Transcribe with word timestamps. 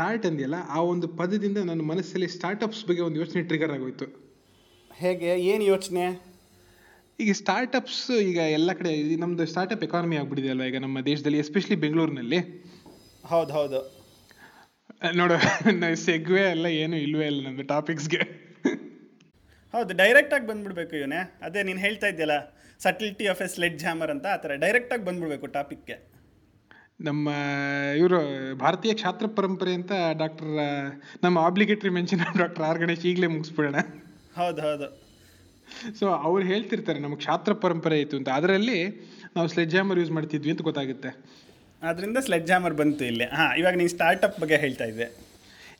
Start 0.00 0.26
ಅಂದಿಯಲ್ಲ 0.26 0.54
ಆ 0.68 0.80
ಒಂದು 0.82 1.08
ಪದದಿಂದ 1.08 1.58
ನನ್ನ 1.58 1.82
ಮನಸ್ಸಲ್ಲಿ 1.82 2.28
ಸ್ಟಾರ್ಟಪ್ಸ್ 2.28 2.86
ಬಗ್ಗೆ 2.86 3.02
ಒಂದು 3.02 3.18
ಯೋಚನೆ 3.20 3.42
ಟ್ರಿಗರ್ 3.42 3.70
ಆಗೋಯ್ತು. 3.70 4.06
ಹೇಗೆ 4.90 5.30
ಏನು 5.42 5.64
ಯೋಚನೆ? 5.64 6.04
ಈಗ 7.18 7.32
ಸ್ಟಾರ್ಟಪ್ಸ್ 7.32 8.10
ಈಗ 8.10 8.36
ಎಲ್ಲ 8.36 8.72
ಕಡೆ 8.72 9.16
ನಮ್ದು 9.16 9.46
ಸ್ಟಾರ್ಟಪ್ 9.46 9.82
ಎಕಾನಮಿ 9.82 10.16
ಆಗ್ಬಿಟ್ಟಿದೆ 10.16 10.48
ಅಲ್ವಾ 10.48 10.66
ಈಗ 10.66 10.76
ನಮ್ಮ 10.76 11.00
ದೇಶದಲ್ಲಿ 11.00 11.38
ಎಸ್ಪೆಷಲಿ 11.38 11.76
ಬೆಂಗಳೂರಿನಲ್ಲಿ 11.76 12.38
ಹೌದು 13.24 13.52
ಹೌದು. 13.52 13.80
ನೋಡು 15.16 15.36
ಸೆಗ್ವೆ 15.94 16.44
ಅಲ್ಲ 16.50 16.66
ಏನು 16.82 16.96
ಇಲ್ವೇ 16.96 17.26
ಇಲ್ಲ 17.26 17.42
ನಮ್ದು 17.48 17.62
ಟಾಪಿಕ್ಸ್ಗೆ 17.62 18.22
ಹೌದು 19.74 19.94
ಡೈರೆಕ್ಟಾಗಿ 19.94 20.46
ಬಂದ್ಬಿಡ್ಬೇಕು 20.46 20.96
ಇವನೇ. 20.96 21.20
ಅದೇ 21.42 21.62
ನೀನು 21.62 21.78
ಹೇಳ್ತಾ 21.78 22.06
ಇದ್ದೀಯಲ್ಲ 22.06 22.38
subtlety 22.80 23.26
of 23.26 23.42
a 23.42 23.46
sled 23.46 23.78
jammer 23.78 24.10
ಅಂತ 24.10 24.26
ಆ 24.26 24.36
ಥರ 24.36 24.54
ಡೈರೆಕ್ಟಾಗಿ 24.56 25.04
ಬಂದ್ಬಿಡ್ಬೇಕು 25.04 25.46
ಟಾಪಿಕ್ಗೆ 25.46 25.98
ನಮ್ಮ 27.08 27.28
ಇವರು 27.98 28.18
ಭಾರತೀಯ 28.62 28.92
ಕ್ಷಾತ್ರ 28.94 29.26
ಪರಂಪರೆ 29.36 29.72
ಅಂತ 29.74 29.92
ಡಾಕ್ಟರ್ 30.22 30.50
ನಮ್ಮ 31.24 31.36
obligatory 31.38 31.90
mention 31.98 32.24
doctor 32.42 32.64
R 32.68 32.80
Ganesh 32.82 33.06
ಈಗಲೇ 33.10 33.28
ಮುಗಿಸ್ಬಿಡೋಣ. 33.34 33.80
ಹೌದು 34.36 34.60
ಹೌದು. 34.66 34.88
ಸೊ 35.98 36.06
ಅವ್ರು 36.26 36.42
ಹೇಳ್ತಿರ್ತಾರೆ 36.46 36.98
ನಮ್ಗೆ 36.98 37.16
ಕ್ಷಾತ್ರ 37.16 37.52
ಪರಂಪರೆ 37.52 38.00
ಇತ್ತು 38.00 38.16
ಅಂತ. 38.20 38.28
ಅದರಲ್ಲಿ 38.28 38.78
ನಾವು 39.36 39.48
ಸ್ಲೆಜ್ 39.48 39.74
ಹ್ಯಾಮರ್ 39.74 39.98
ಯೂಸ್ 39.98 40.10
ಮಾಡ್ತಿದ್ವಿ 40.10 40.50
ಅಂತ 40.50 40.62
ಗೊತ್ತಾಗುತ್ತೆ. 40.62 41.10
ಅದರಿಂದ 41.82 42.18
ಸ್ಲೆಡ್ 42.26 42.46
ಜಾಮರ್ 42.46 42.74
ಬಂತು 42.80 43.04
ಇಲ್ಲಿ. 43.04 43.26
ಹಾಂ 43.38 43.52
ಇವಾಗ 43.60 43.74
ನೀನು 43.80 43.92
ಸ್ಟಾರ್ಟಪ್ 43.96 44.40
ಬಗ್ಗೆ 44.40 44.56
ಹೇಳ್ತಾ 44.56 44.84
ಇದ್ದೆ. 44.84 45.06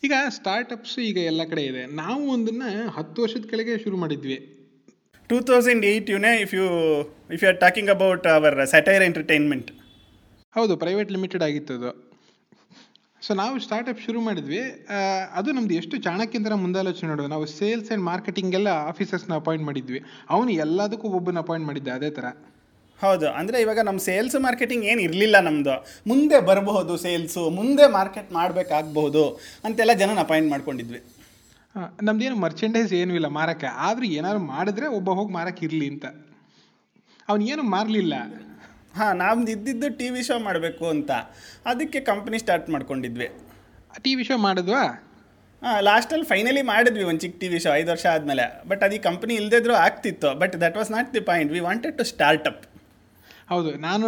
ಈಗ 0.04 0.14
ಸ್ಟಾರ್ಟಪ್ಸ್ 0.38 0.98
ಈಗ 1.08 1.18
ಎಲ್ಲ 1.30 1.42
ಕಡೆ 1.50 1.62
ಇದೆ. 1.70 1.82
ನಾವು 2.02 2.22
ಒಂದನ್ನು 2.34 2.68
ಹತ್ತು 2.98 3.18
ವರ್ಷದ 3.22 3.44
ಕೆಳಗೆ 3.50 3.74
ಶುರು 3.84 3.96
ಮಾಡಿದ್ವಿ. 3.96 4.38
Two 5.30 5.38
thousand 5.50 5.84
eight 5.90 6.08
ಯುನೇ 6.10 6.32
if 6.44 6.54
you 6.58 6.64
if 7.34 7.42
you 7.42 7.48
are 7.50 7.60
talking 7.66 7.90
about 7.96 8.26
our 8.36 8.56
satire 8.66 9.04
entertainment 9.08 9.70
ಹೌದು 10.56 10.74
ಪ್ರೈವೇಟ್ 10.82 11.10
ಲಿಮಿಟೆಡ್ 11.16 11.44
ಆಗಿತ್ತು 11.46 11.72
ಅದು. 11.78 11.90
ಸೊ 13.26 13.30
ನಾವು 13.40 13.54
ಸ್ಟಾರ್ಟಪ್ 13.64 14.00
ಶುರು 14.04 14.20
ಮಾಡಿದ್ವಿ. 14.26 14.60
ಅದು 15.38 15.48
ನಮ್ದು 15.56 15.74
ಎಷ್ಟು 15.80 15.96
ಚಾಣಕ್ಯಂತರ 16.06 16.54
ಮುಂದಾಲೋಚನೆ 16.62 17.08
ನೋಡೋದು 17.10 17.30
ನಾವು 17.34 17.46
ಸೇಲ್ಸ್ 17.58 17.88
ಆ್ಯಂಡ್ 17.90 18.04
ಮಾರ್ಕೆಟಿಂಗ್ 18.10 18.54
ಎಲ್ಲ 18.58 18.70
ಆಫೀಸರ್ಸ್ನ 18.92 19.34
ಅಪಾಯಿಂಟ್ 19.42 19.64
ಮಾಡಿದ್ವಿ. 19.68 20.00
ಅವನು 20.34 20.50
ಎಲ್ಲದಕ್ಕೂ 20.64 21.08
ಒಬ್ಬನ 21.18 21.42
ಅಪಾಯಿಂಟ್ 21.44 21.66
ಮಾಡಿದ್ದೆ 21.70 21.92
ಅದೇ 21.98 22.10
ಥರ 22.18 22.26
ಹೌದು 23.00 23.26
ಅಂದರೆ 23.40 23.58
ಇವಾಗ 23.64 23.80
ನಮ್ಮ 23.88 24.00
ಸೇಲ್ಸ್ 24.08 24.36
ಮಾರ್ಕೆಟಿಂಗ್ 24.46 24.84
ಏನು 24.92 25.00
ಇರಲಿಲ್ಲ 25.06 25.36
ನಮ್ಮದು 25.46 25.76
ಮುಂದೆ 26.10 26.38
ಬರಬಹುದು 26.48 26.94
ಸೇಲ್ಸು 27.04 27.42
ಮುಂದೆ 27.58 27.84
ಮಾರ್ಕೆಟ್ 27.98 28.30
ಮಾಡಬೇಕಾಗಬಹುದು 28.38 29.24
ಅಂತೆಲ್ಲ 29.66 29.92
ಜನನ 30.02 30.20
ಅಪಾಯಿಂಟ್ 30.26 30.50
ಮಾಡ್ಕೊಂಡಿದ್ವಿ. 30.54 31.00
ನಮ್ದು 31.74 32.04
ನಮ್ದೇನು 32.08 32.36
ಮರ್ಚೆಂಡೈಸ್ 32.44 32.92
ಏನೂ 33.00 33.12
ಇಲ್ಲ 33.18 33.28
ಮಾರಕ್ಕೆ. 33.38 33.68
ಆದರೂ 33.86 34.06
ಏನಾದ್ರು 34.18 34.42
ಮಾಡಿದ್ರೆ 34.54 34.86
ಒಬ್ಬ 34.98 35.10
ಹೋಗಿ 35.18 35.32
ಮಾರಕ್ಕೆ 35.38 35.62
ಇರಲಿ 35.68 35.86
ಅಂತ. 35.92 36.06
ಅವನು 37.28 37.42
ಏನು 37.52 37.64
ಮಾರಲಿಲ್ಲ. 37.74 38.14
ಹಾಂ 38.96 39.16
ನಮ್ದು 39.16 39.50
ಇದ್ದಿದ್ದು 39.50 39.88
ಟಿ 39.98 40.10
ವಿ 40.10 40.22
ಶೋ 40.22 40.38
ಮಾಡಬೇಕು 40.38 40.88
ಅಂತ. 40.88 41.10
ಅದಕ್ಕೆ 41.66 42.00
ಕಂಪ್ನಿ 42.00 42.38
ಸ್ಟಾರ್ಟ್ 42.38 42.70
ಮಾಡ್ಕೊಂಡಿದ್ವಿ. 42.70 43.28
ಟಿ 44.02 44.14
ವಿ 44.14 44.24
ಶೋ 44.24 44.38
ಮಾಡಿದ್ವಾ? 44.38 44.82
ಹಾಂ 45.62 45.82
ಲಾಸ್ಟಲ್ಲಿ 45.82 46.24
ಫೈನಲಿ 46.24 46.62
ಮಾಡಿದ್ವಿ 46.62 47.02
ಒಂದು 47.02 47.20
ಚಿಕ್ಕ 47.20 47.40
ಟಿ 47.40 47.48
ವಿ 47.48 47.58
ಶೋ 47.58 47.74
ಐದು 47.74 47.90
ವರ್ಷ 47.90 48.06
ಆದಮೇಲೆ. 48.06 48.68
ಬಟ್ 48.68 48.82
ಅದು 48.84 48.94
ಈ 48.94 48.98
ಕಂಪ್ನಿ 48.98 49.34
ಇಲ್ಲದಿದ್ರು 49.34 49.74
ಆಗ್ತಿತ್ತು. 49.74 50.34
But 50.34 50.60
that 50.60 50.76
was 50.76 50.90
not 50.90 51.14
the 51.14 51.20
point 51.20 51.52
we 51.52 51.60
wanted 51.60 51.98
to 51.98 52.04
start 52.04 52.48
up 52.48 52.66
ಹೌದು 53.48 53.76
ನಾನು 53.76 54.06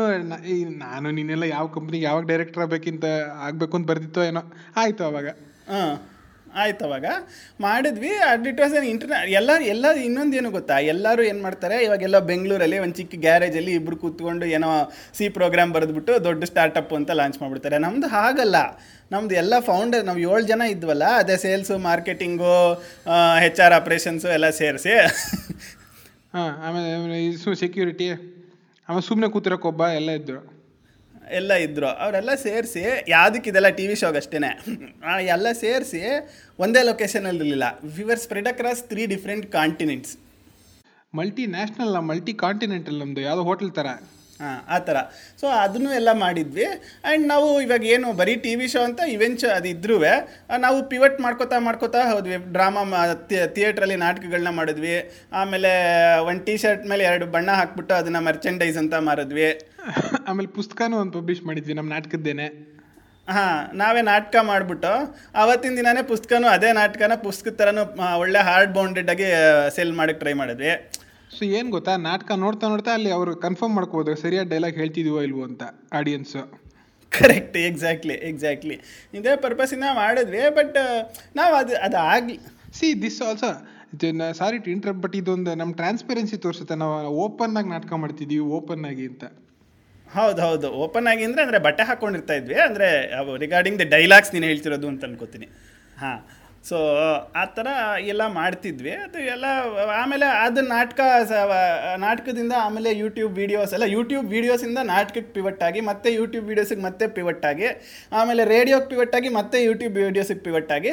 ನಾನು 0.78 1.10
ನೀನೆಲ್ಲ 1.10 1.42
ಯಾವ 1.42 1.66
ಕಂಪ್ನಿಗೆ 1.66 2.04
ಯಾವಾಗ 2.04 2.24
ಡೈರೆಕ್ಟರ್ 2.24 2.62
ಆಗಬೇಕಿಂತ 2.62 3.04
ಆಗಬೇಕು 3.38 3.76
ಅಂತ 3.76 3.86
ಬರ್ದಿತ್ತೋ 3.86 4.22
ಏನೋ. 4.22 4.42
ಆಯಿತು 4.76 5.04
ಅವಾಗ. 5.04 5.28
ಹಾಂ. 5.68 6.11
ಆಯ್ತು 6.62 6.82
ಅವಾಗ. 6.88 7.06
ಮಾಡಿದ್ವಿ 7.64 8.12
ಅಡ್ 8.30 8.46
ಇಟ್ 8.50 8.60
ವಾಸ್ 8.62 8.74
ಇಂಟರ್ನ 8.92 9.18
ಎಲ್ಲ 9.38 9.50
ಎಲ್ಲ 9.74 9.86
ಇನ್ನೊಂದೇನು 10.06 10.50
ಗೊತ್ತಾ? 10.56 10.76
ಎಲ್ಲರೂ 10.92 11.22
ಏನು 11.30 11.40
ಮಾಡ್ತಾರೆ, 11.46 11.76
ಇವಾಗೆಲ್ಲ 11.86 12.18
ಬೆಂಗಳೂರಲ್ಲಿ 12.30 12.78
ಒಂದು 12.84 12.96
ಚಿಕ್ಕ 13.00 13.20
ಗ್ಯಾರೇಜಲ್ಲಿ 13.26 13.72
ಇಬ್ಬರು 13.80 13.98
ಕೂತ್ಕೊಂಡು 14.04 14.46
ಏನೋ 14.56 14.70
ಸಿ 15.18 15.28
ಪ್ರೋಗ್ರಾಮ್ 15.38 15.72
ಬರೆದ್ಬಿಟ್ಟು 15.76 16.14
ದೊಡ್ಡ 16.28 16.42
ಸ್ಟಾರ್ಟಪ್ 16.52 16.92
ಅಂತ 17.00 17.10
ಲಾಂಚ್ 17.20 17.38
ಮಾಡಿಬಿಡ್ತಾರೆ. 17.42 17.78
ನಮ್ದು 17.86 18.08
ಹಾಗಲ್ಲ. 18.16 18.56
ನಮ್ದು 19.14 19.34
ಎಲ್ಲ 19.42 19.54
ಫೌಂಡರ್ 19.70 20.04
ನಾವು 20.08 20.20
ಏಳು 20.30 20.44
ಜನ 20.52 20.62
ಇದ್ವಲ್ಲ, 20.74 21.06
ಅದೇ 21.22 21.36
sales 21.46 21.74
marketing 21.88 22.54
H 23.44 23.60
R 23.66 23.76
operations 23.80 24.28
ಎಲ್ಲ 24.36 24.50
ಸೇರಿಸಿ. 24.60 24.94
ಹಾಂ, 26.36 26.50
ಆಮೇಲೆ 26.66 26.90
ಸೆಕ್ಯೂರಿಟಿ 27.64 28.08
ಆಮೇಲೆ 28.88 29.04
ಸುಮ್ಮನೆ 29.08 29.28
ಕೂತಿರೋಕೊಬ್ಬ 29.34 29.82
ಎಲ್ಲ 29.98 30.10
ಇದ್ದರು 30.20 30.40
ಎಲ್ಲ 31.38 31.52
ಇದ್ದರು 31.66 31.90
ಅವರೆಲ್ಲ 32.04 32.32
ಸೇರಿಸಿ 32.46 32.82
ಯಾವುದಕ್ಕೆ 33.14 33.50
ಇದೆಲ್ಲ 33.52 33.70
ಟಿ 33.78 33.84
ವಿ 33.90 33.96
ಶೋಗೆ 34.02 34.20
ಅಷ್ಟೇ 34.22 34.38
ಎಲ್ಲ 35.34 35.46
ಸೇರಿಸಿ 35.64 36.00
ಒಂದೇ 36.64 36.82
ಲೊಕೇಶನಲ್ಲಿ 36.90 37.42
ಇರಲಿಲ್ಲ. 37.44 37.68
We 37.96 38.04
were 38.08 38.22
spread 38.24 38.48
across 38.52 38.82
three 38.92 39.04
different 39.14 39.46
continents 39.58 40.14
multi 41.20 41.44
national 41.54 41.94
multi 42.10 42.34
continental 42.46 42.98
ನಮ್ಮದು 43.02 43.22
ಯಾವುದೋ 43.28 43.44
ಹೋಟೆಲ್ 43.50 43.72
ಥರ 43.78 43.88
ಹಾಂ 44.42 44.60
ಆ 44.74 44.76
ಥರ 44.86 44.98
ಸೊ 45.40 45.46
ಅದನ್ನು 45.64 45.90
ಎಲ್ಲ 45.98 46.10
ಮಾಡಿದ್ವಿ. 46.22 46.64
ಆ್ಯಂಡ್ 47.08 47.24
ನಾವು 47.32 47.48
ಇವಾಗ 47.64 47.84
ಏನು 47.94 48.08
ಬರೀ 48.20 48.34
ಟಿ 48.44 48.52
ವಿ 48.60 48.66
ಶೋ 48.72 48.80
ಅಂತ 48.88 49.00
ಇವೆಂಟ್ 49.14 49.44
ಅದು 49.56 49.68
ಇದ್ರೂ 49.74 49.96
ನಾವು 50.64 50.78
ಪಿವಟ್ 50.92 51.18
ಮಾಡ್ಕೋತಾ 51.24 51.58
ಮಾಡ್ಕೋತಾ 51.66 52.00
ಹೋದ್ವಿ. 52.12 52.38
ಡ್ರಾಮಾ 52.56 52.82
ಥಿಯೇಟ್ರಲ್ಲಿ 53.56 53.98
ನಾಟಕಗಳನ್ನ 54.06 54.52
ಮಾಡಿದ್ವಿ. 54.60 54.96
ಆಮೇಲೆ 55.40 55.72
ಒಂದು 56.28 56.42
ಟಿ 56.48 56.56
ಶರ್ಟ್ 56.62 56.86
ಮೇಲೆ 56.92 57.06
ಎರಡು 57.10 57.28
ಬಣ್ಣ 57.36 57.50
ಹಾಕ್ಬಿಟ್ಟು 57.60 57.94
ಅದನ್ನು 58.00 58.22
ಮರ್ಚೆಂಡೈಸ್ 58.28 58.80
ಅಂತ 58.82 58.94
ಮಾರಿದ್ವಿ. 59.10 59.48
ಆಮೇಲೆ 60.28 60.48
ಪುಸ್ತಕನೂ 60.58 60.96
ಒಂದು 61.02 61.14
ಪಬ್ಲಿಷ್ 61.18 61.42
ಮಾಡಿದ್ವಿ 61.48 61.74
ನಮ್ಮ 61.78 61.90
ನಾಟಕದ್ದೇನೆ. 61.96 62.46
ಹಾಂ 63.34 63.58
ನಾವೇ 63.80 64.00
ನಾಟಕ 64.12 64.36
ಮಾಡಿಬಿಟ್ಟು 64.50 64.92
ಆವತ್ತಿನ 65.42 65.76
ದಿನಾನೇ 65.80 66.02
ಪುಸ್ತಕನೂ 66.12 66.48
ಅದೇ 66.56 66.70
ನಾಟಕನ 66.80 67.16
ಪುಸ್ತಕದ 67.26 67.54
ಥರನೂ 67.60 67.82
ಒಳ್ಳೆ 68.22 68.40
ಹಾರ್ಡ್ 68.48 68.72
ಬೌಂಡೆಡ್ 68.78 69.10
ಆಗಿ 69.14 69.28
ಸೆಲ್ 69.76 69.92
ಮಾಡೋಕ್ಕೆ 69.98 70.22
ಟ್ರೈ 70.22 70.34
ಮಾಡಿದ್ವಿ. 70.40 70.72
ಸೊ 71.36 71.42
ಏನು 71.58 71.68
ಗೊತ್ತಾ? 71.76 71.92
ನಾಟಕ 72.08 72.30
ನೋಡ್ತಾ 72.44 72.66
ನೋಡ್ತಾ 72.72 72.92
ಅಲ್ಲಿ 72.98 73.10
ಅವರು 73.18 73.32
ಕನ್ಫರ್ಮ್ 73.44 73.74
ಮಾಡ್ಕೋಬೋದು 73.78 74.14
ಸರಿಯಾದ 74.24 74.48
ಡೈಲಾಗ್ 74.54 74.80
ಹೇಳ್ತಿದೀವೋ 74.82 75.20
ಇಲ್ವೋ 75.28 75.44
ಅಂತ 75.50 75.62
ಆಡಿಯನ್ಸು 75.98 76.42
ಕರೆಕ್ಟ್ 77.12 77.56
ಎಕ್ಸಾಕ್ಟ್ಲಿ 77.68 78.16
ಎಕ್ಸಾಕ್ಟ್ಲಿ 78.30 78.76
ಇದೇ 79.18 79.32
ಪರ್ಪಸಿಂದ 79.44 79.86
ಮಾಡಿದ್ವಿ 80.00 80.42
ಬಟ್ 80.58 80.78
ನಾವು 81.38 81.54
ಅದು 81.60 81.74
ಅದು 81.86 81.98
ಆಗಲಿ 82.14 82.36
see 82.78 82.88
this 83.04 83.20
also 83.28 83.50
sorry 84.40 84.58
to 84.66 84.70
interrupt 84.74 85.02
but 85.04 85.16
ಇದೊಂದು 85.20 85.54
ನಮ್ಮ 85.60 85.72
ಟ್ರಾನ್ಸ್ಪರೆನ್ಸಿ 85.80 86.36
ತೋರಿಸುತ್ತೆ. 86.44 86.76
ನಾವು 86.82 87.08
ಓಪನ್ 87.24 87.56
ಆಗಿ 87.60 87.70
ನಾಟಕ 87.74 87.92
ಮಾಡ್ತಿದೀವಿ 88.02 88.44
ಓಪನ್ 88.58 88.84
ಆಗಿ 88.90 89.04
ಅಂತ. 89.10 89.24
ಹೌದು 90.18 90.40
ಹೌದು. 90.46 90.68
ಓಪನ್ 90.84 91.08
ಆಗಿ 91.12 91.22
ಅಂದರೆ 91.28 91.42
ಅಂದರೆ 91.46 91.58
ಬಟ್ಟೆ 91.66 91.82
ಹಾಕ್ಕೊಂಡಿರ್ತಾ 91.88 92.34
ಇದ್ವಿ. 92.40 92.58
ಅಂದರೆ 92.68 92.90
ರಿಗಾರ್ಡಿಂಗ್ 93.46 93.80
ದ 93.82 93.88
ಡೈಲಾಗ್ಸ್ 93.96 94.32
ನೀನು 94.36 94.46
ಹೇಳ್ತಿರೋದು 94.52 94.88
ಅಂತ 94.92 95.08
ಅನ್ಕೋತೀನಿ. 95.08 95.48
ಹಾಂ. 96.02 96.20
ಸೊ 96.68 96.76
ಆ 97.40 97.44
ಥರ 97.54 97.68
ಎಲ್ಲ 98.10 98.24
ಮಾಡ್ತಿದ್ವಿ. 98.36 98.92
ಅದು 99.04 99.18
ಎಲ್ಲ 99.32 99.46
ಆಮೇಲೆ 100.00 100.26
ಅದು 100.42 100.60
ನಾಟಕ 100.74 101.00
ನಾಟಕದಿಂದ 102.04 102.54
ಆಮೇಲೆ 102.66 102.90
ಯೂಟ್ಯೂಬ್ 103.00 103.32
ವೀಡಿಯೋಸ್ 103.40 103.72
ಎಲ್ಲ 103.76 103.86
ಯೂಟ್ಯೂಬ್ 103.94 104.26
ವೀಡಿಯೋಸಿಂದ 104.34 104.80
ನಾಟಕಕ್ಕೆ 104.92 105.32
ಪಿವಟ್ 105.36 105.62
ಆಗಿ, 105.68 105.80
ಮತ್ತೆ 105.90 106.08
ಯೂಟ್ಯೂಬ್ 106.18 106.46
ವೀಡಿಯೋಸಿಗೆ 106.50 106.82
ಮತ್ತೆ 106.88 107.06
ಪಿವಟ್ 107.16 107.44
ಆಗಿ, 107.50 107.68
ಆಮೇಲೆ 108.20 108.44
ರೇಡಿಯೋಗೆ 108.54 108.88
ಪಿವಟ್ 108.92 109.16
ಆಗಿ, 109.18 109.30
ಮತ್ತೆ 109.38 109.60
ಯೂಟ್ಯೂಬ್ 109.68 109.96
ವೀಡಿಯೋಸಿಗೆ 110.00 110.42
ಪಿವಟ್ 110.48 110.72
ಆಗಿ, 110.76 110.92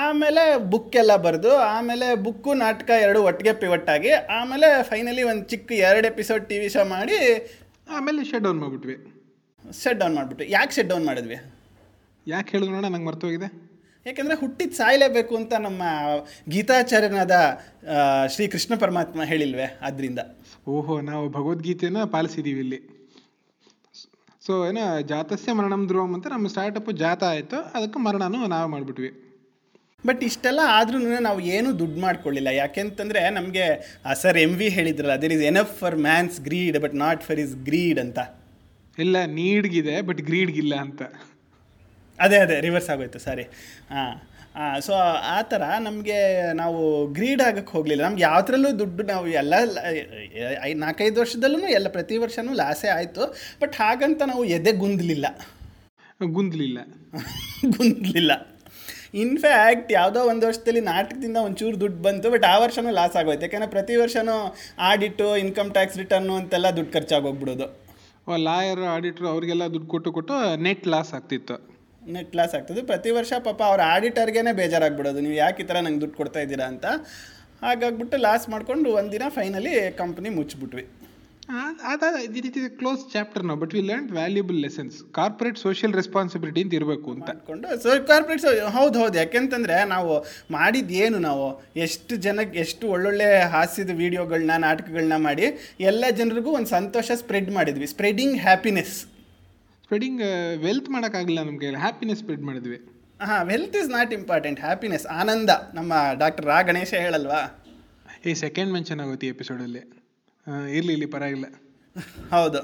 ಆಮೇಲೆ 0.00 0.44
ಬುಕ್ 0.74 0.96
ಎಲ್ಲ 1.02 1.16
ಬರೆದು, 1.26 1.52
ಆಮೇಲೆ 1.76 2.08
ಬುಕ್ಕು 2.26 2.52
ನಾಟಕ 2.66 2.90
ಎರಡು 3.06 3.22
ಒಟ್ಟಿಗೆ 3.30 3.54
ಪಿವಟ್ 3.62 3.90
ಆಗಿ, 3.96 4.12
ಆಮೇಲೆ 4.40 4.70
ಫೈನಲಿ 4.90 5.24
ಒಂದು 5.32 5.46
ಚಿಕ್ಕ 5.54 5.72
ಎರಡು 5.90 6.08
ಎಪಿಸೋಡ್ 6.14 6.44
ಟಿ 6.50 6.58
ವಿ 6.64 6.68
ಶೋ 6.76 6.84
ಮಾಡಿ 6.96 7.20
ಆಮೇಲೆ 7.88 8.24
ಶಟ್ 8.24 8.44
ಡೌನ್ 8.44 8.58
ಮಾಡಿಬಿಟ್ವಿ. 8.58 8.96
ಶಟ್ 9.72 10.00
ಡೌನ್ 10.00 10.14
ಮಾಡಿಬಿಟ್ಟು. 10.14 10.44
ಯಾಕೆ 10.44 10.72
ಶಟ್ 10.74 10.88
ಡೌನ್ 10.88 11.06
ಮಾಡಿದ್ವಿ? 11.06 11.36
ಯಾಕೆ 12.26 12.50
ಹೇಳಿದ್ರು 12.50 12.74
ನೋಡ 12.74 12.84
ನಂಗೆ 12.84 13.06
ಮರ್ತೋಗಿದೆ. 13.06 13.76
ಯಾಕೆಂದರೆ 14.06 14.34
ಹುಟ್ಟಿದ 14.34 14.72
ಸಾಯಲೇಬೇಕು 14.72 15.36
ಅಂತ 15.36 15.52
ನಮ್ಮ 15.54 15.82
ಗೀತಾಚಾರ್ಯನಾದ 16.48 17.30
ಆ, 17.94 18.26
ಶ್ರೀ 18.26 18.48
ಕೃಷ್ಣ 18.48 18.74
ಪರಮಾತ್ಮ 18.74 19.22
ಹೇಳಿಲ್ವೇ 19.22 19.78
ಅದರಿಂದ? 19.80 20.18
ಓಹೋ 20.68 21.00
ನಾವು 21.00 21.28
ಭಗವದ್ಗೀತೆಯನ್ನು 21.28 22.06
ಪಾಲಿಸಿದ್ದೀವಿ 22.06 22.60
ಇಲ್ಲಿ. 22.60 22.96
ಸೊ 24.46 24.66
ಏನೋ 24.66 25.00
ಜಾತಸ್ಯ 25.00 25.52
ಮರಣಂ 25.52 25.86
ಧ್ರುವಂ 25.86 26.14
ಅಂತ 26.14 26.26
ನಮ್ಮ 26.26 26.48
ಸ್ಟಾರ್ಟಪ್ 26.48 26.92
ಜಾತ 26.92 27.24
ಆಯಿತು 27.24 27.56
ಅದಕ್ಕೆ 27.56 27.98
ಮರಣನೂ 27.98 28.46
ನಾವೇ 28.46 28.70
ಮಾಡಿಬಿಟ್ವಿ. 28.70 29.25
ಬಟ್ 30.04 30.24
ಇಷ್ಟೆಲ್ಲ 30.24 30.60
ಆದ್ರೂ 30.68 30.98
ನಾವು 31.20 31.40
ಏನು 31.40 31.78
ದುಡ್ಡು 31.78 32.00
ಮಾಡ್ಕೊಳ್ಳಿಲ್ಲ. 32.00 32.48
ಯಾಕೆಂತಂದರೆ 32.62 33.30
ನಮಗೆ 33.30 33.64
ಸರ್ 34.22 34.38
ಎಂ 34.38 34.52
ವಿ 34.56 34.68
ಹೇಳಿದ್ರಲ್ಲ 34.68 35.14
there 35.22 35.32
is 35.32 35.42
enough 35.42 35.74
for 35.78 35.96
man's 35.96 36.40
greed 36.40 36.78
but 36.78 36.94
not 36.94 37.22
for 37.22 37.40
his 37.40 37.54
greed 37.68 37.98
ಅಂತ. 37.98 38.18
ಇಲ್ಲ 38.98 39.16
ನೀಡ್ಗಿದೆ 39.24 40.02
ಬಟ್ 40.02 40.20
ಗ್ರೀಡ್ಗಿಲ್ಲ 40.20 40.74
ಅಂತ. 40.74 41.02
ಅದೇ 42.18 42.36
ಅದೇ 42.36 42.60
ರಿವರ್ಸ್ 42.60 42.90
ಆಗೋಯ್ತು 42.90 43.18
ಸಾರಿ 43.18 43.44
ಹಾಂ 43.90 44.12
ಹಾಂ 44.56 44.80
ಸೊ 44.80 44.92
ಆ 45.36 45.42
ಥರ 45.42 45.62
ನಮಗೆ 45.78 46.18
ನಾವು 46.52 46.78
ಗ್ರೀಡ್ 47.06 47.42
ಆಗಕ್ಕೆ 47.42 47.72
ಹೋಗಲಿಲ್ಲ. 47.72 48.02
ನಮ್ಗೆ 48.02 48.22
ಯಾವ್ದ್ರಲ್ಲೂ 48.22 48.78
ದುಡ್ಡು 48.78 49.02
ನಾವು 49.02 49.28
ಎಲ್ಲ 49.28 49.54
ನಾಲ್ಕೈದು 50.74 51.20
ವರ್ಷದಲ್ಲೂ 51.20 51.68
ಎಲ್ಲ 51.68 51.88
ಪ್ರತಿ 51.88 52.16
ವರ್ಷವೂ 52.18 52.54
ಲಾಸೇ 52.54 52.88
ಆಯಿತು. 52.88 53.24
ಬಟ್ 53.60 53.74
ಹಾಗಂತ 53.74 54.22
ನಾವು 54.22 54.44
ಎದೆ 54.44 54.72
ಗುಂದಲಿಲ್ಲ. 54.72 55.26
ಗುಂದ್ಲಿಲ್ಲ. 56.20 56.78
ಗುಂದಲಿಲ್ಲ. 57.78 58.32
ಇನ್ಫ್ಯಾಕ್ಟ್ 59.24 59.92
ಯಾವುದೋ 59.92 60.20
ಒಂದು 60.30 60.44
ವರ್ಷದಲ್ಲಿ 60.48 60.80
ನಾಟಕದಿಂದ 60.92 61.38
ಒಂಚೂರು 61.46 61.76
ದುಡ್ಡು 61.82 62.00
ಬಂತು 62.06 62.30
ಬಟ್ 62.34 62.44
ಆ 62.52 62.54
ವರ್ಷನೂ 62.64 62.90
ಲಾಸ್ 63.00 63.16
ಆಗೋಯ್ತು. 63.20 63.44
ಯಾಕಂದರೆ 63.46 63.70
ಪ್ರತಿ 63.76 63.96
ವರ್ಷವೂ 64.02 64.36
ಆಡಿಟು 64.88 65.28
ಇನ್ಕಮ್ 65.44 65.70
ಟ್ಯಾಕ್ಸ್ 65.76 65.98
ರಿಟರ್ನು 66.02 66.34
ಅಂತೆಲ್ಲ 66.40 66.70
ದುಡ್ಡು 66.78 66.92
ಖರ್ಚಾಗೋಗ್ಬಿಡೋದು. 66.96 67.68
ಲಾಯರ್ 68.46 68.84
ಆಡಿಟ್ರು 68.96 69.28
ಅವರಿಗೆಲ್ಲ 69.28 69.64
ದುಡ್ಡು 69.74 69.88
ಕೊಟ್ಟು 69.94 70.12
ಕೊಟ್ಟು 70.16 70.34
ನೆಟ್ 70.66 70.86
ಲಾಸ್ 70.94 71.12
ಆಗ್ತಿತ್ತು. 71.18 71.56
ನೆಟ್ 72.14 72.34
ಲಾಸ್ 72.38 72.54
ಆಗ್ತದೆ. 72.54 72.80
ಪ್ರತಿ 72.90 73.10
ವರ್ಷ 73.18 73.32
ಪಾಪ 73.46 73.60
ಅವ್ರ 73.70 73.80
ಆಡಿಟರ್ಗೇ 73.94 74.52
ಬೇಜಾರಾಗ್ಬಿಡೋದು. 74.60 75.20
ನೀವು 75.26 75.36
ಯಾಕೆ 75.44 75.62
ಈ 75.62 75.66
ಥರ 75.70 75.80
ನಂಗೆ 75.86 76.00
ದುಡ್ಡು 76.04 76.16
ಕೊಡ್ತಾ 76.20 76.40
ಇದ್ದೀರಾ 76.46 76.66
ಅಂತ. 76.72 76.86
ಹಾಗಾಗ್ಬಿಟ್ಟು 77.64 78.16
ಲಾಸ್ 78.26 78.44
ಮಾಡಿಕೊಂಡು 78.52 78.88
ಒಂದಿನ 79.00 79.24
ಫೈನಲಿ 79.36 79.74
ಕಂಪ್ನಿ 80.00 80.30
ಮುಚ್ಚಿಬಿಟ್ವಿ 80.38 80.84
ಇಟ್ 82.38 82.56
ಇಸ್ 82.60 82.68
ಕ್ಲೋಸ್ 82.78 83.02
ಚಾಪ್ಟರ್ 83.12 83.42
ನಾವು 83.48 83.58
but 83.62 83.72
we 83.76 83.82
learn 83.90 84.08
valuable 84.18 84.58
lessons 84.64 84.96
corporate 85.18 85.58
social 85.64 85.92
responsibility 86.00 86.60
ಅಂತ 86.64 86.74
ಇರಬೇಕು 86.78 87.08
ಅಂತ. 87.16 87.28
ಸೊ 87.82 87.88
ಕಾರ್ಪೊರೇಟ್ಸ್ 88.10 88.46
ಹೌದು 88.76 88.96
ಹೌದು 89.02 89.16
ಯಾಕೆಂತಂದರೆ 89.22 89.76
ನಾವು 89.94 90.12
ಮಾಡಿದ್ದು 90.56 90.94
ಏನು 91.04 91.18
ನಾವು 91.28 91.44
ಎಷ್ಟು 91.86 92.16
ಜನಕ್ಕೆ 92.26 92.58
ಎಷ್ಟು 92.64 92.86
ಒಳ್ಳೊಳ್ಳೆ 92.94 93.28
ಹಾಸ್ಯದ 93.54 93.94
ವಿಡಿಯೋಗಳನ್ನ 94.02 94.56
ನಾಟಕಗಳನ್ನ 94.68 95.18
ಮಾಡಿ 95.26 95.46
ಎಲ್ಲ 95.90 96.04
ಜನರಿಗೂ 96.20 96.52
ಒಂದು 96.58 96.70
ಸಂತೋಷ 96.78 97.10
ಸ್ಪ್ರೆಡ್ 97.22 97.50
ಮಾಡಿದ್ವಿ. 97.58 97.88
ಸ್ಪ್ರೆಡಿಂಗ್ 97.94 98.36
ಹ್ಯಾಪಿನೆಸ್ 98.46 98.96
ಸ್ಪ್ರೆಡಿಂಗ್ 99.84 100.22
ವೆಲ್ತ್ 100.64 100.88
ಮಾಡೋಕ್ಕಾಗಲ್ಲ 100.94 101.40
ನಮಗೆ 101.48 101.60
ಕೈಯಲ್ಲಿ 101.64 101.82
ಹ್ಯಾಪಿನೆಸ್ 101.86 102.18
ಸ್ಪ್ರೆಡ್ 102.22 102.44
ಮಾಡಿದ್ವಿ. 102.48 102.78
ಹಾಂ 103.26 103.42
wealth 103.52 103.76
is 103.82 103.90
not 103.98 104.10
important 104.18 104.58
happiness 104.66 105.06
ಆನಂದ. 105.20 105.50
ನಮ್ಮ 105.78 105.92
ಡಾಕ್ಟರ್ 106.22 106.46
ರಾ 106.52 106.58
ಗಣೇಶ 106.70 106.92
ಹೇಳಲ್ವಾ? 107.04 107.42
ಈ 108.30 108.34
ಸೆಕೆಂಡ್ 108.42 108.72
ಮೆನ್ಷನ್ 108.76 109.00
ಆಗುತ್ತೆ 109.04 109.26
ಈ 109.28 109.32
ಎಪಿಸೋಡಲ್ಲಿ 109.36 109.82
ಇರಲಿ 110.46 110.92
ಇಲ್ಲಿ 110.92 111.06
ಪರವಾಗಿಲ್ಲ. 111.06 111.44
ಹೌದು. 112.30 112.58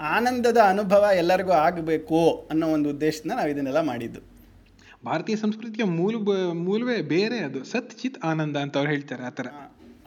ಆನಂದದ 0.00 0.56
ಅನುಭವ 0.56 1.08
ಎಲ್ಲರಿಗೂ 1.14 1.50
ಆಗಬೇಕು 1.50 2.46
ಅನ್ನೋ 2.50 2.68
ಒಂದು 2.68 2.90
ಉದ್ದೇಶದಿಂದ 2.90 3.32
ನಾವು 3.32 3.48
ಇದನ್ನೆಲ್ಲ 3.48 3.80
ಮಾಡಿದ್ದು. 3.80 4.20
ಭಾರತೀಯ 5.04 5.36
ಸಂಸ್ಕೃತಿಯ 5.36 5.84
ಮೂಲ 5.84 6.16
ಮೂಲವೇ 6.52 7.02
ಬೇರೆ 7.02 7.38
ಅದು. 7.38 7.64
ಸತ್ 7.64 7.90
ಚಿತ್ 7.90 8.24
ಆನಂದ 8.24 8.56
ಅಂತ 8.56 8.76
ಅವ್ರು 8.76 8.90
ಹೇಳ್ತಾರೆ 8.90 9.22
ಆ 9.22 9.28
ಥರ. 9.28 9.46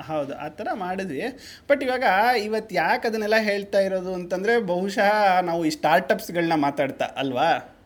ಹೌದು. 0.01 0.33
ಆ 0.35 0.47
ಥರ 0.47 0.67
ಮಾಡಿದ್ವಿ. 0.73 1.21
ಬಟ್ 1.69 1.83
ಇವಾಗ 1.83 2.03
ಇವತ್ತು 2.43 2.75
ಯಾಕೆ 2.75 3.07
ಅದನ್ನೆಲ್ಲ 3.07 3.35
ಹೇಳ್ತಾ 3.39 3.79
ಇರೋದು 3.79 4.13
ಅಂತಂದರೆ 4.13 4.61
ಬಹುಶಃ 4.61 5.39
ನಾವು 5.41 5.65
ಈ 5.65 5.69
ಸ್ಟಾರ್ಟಪ್ಸ್ಗಳನ್ನ 5.69 6.53
ಮಾತಾಡ್ತಾ 6.55 7.05
ಅಲ್ವಾ? 7.05 7.77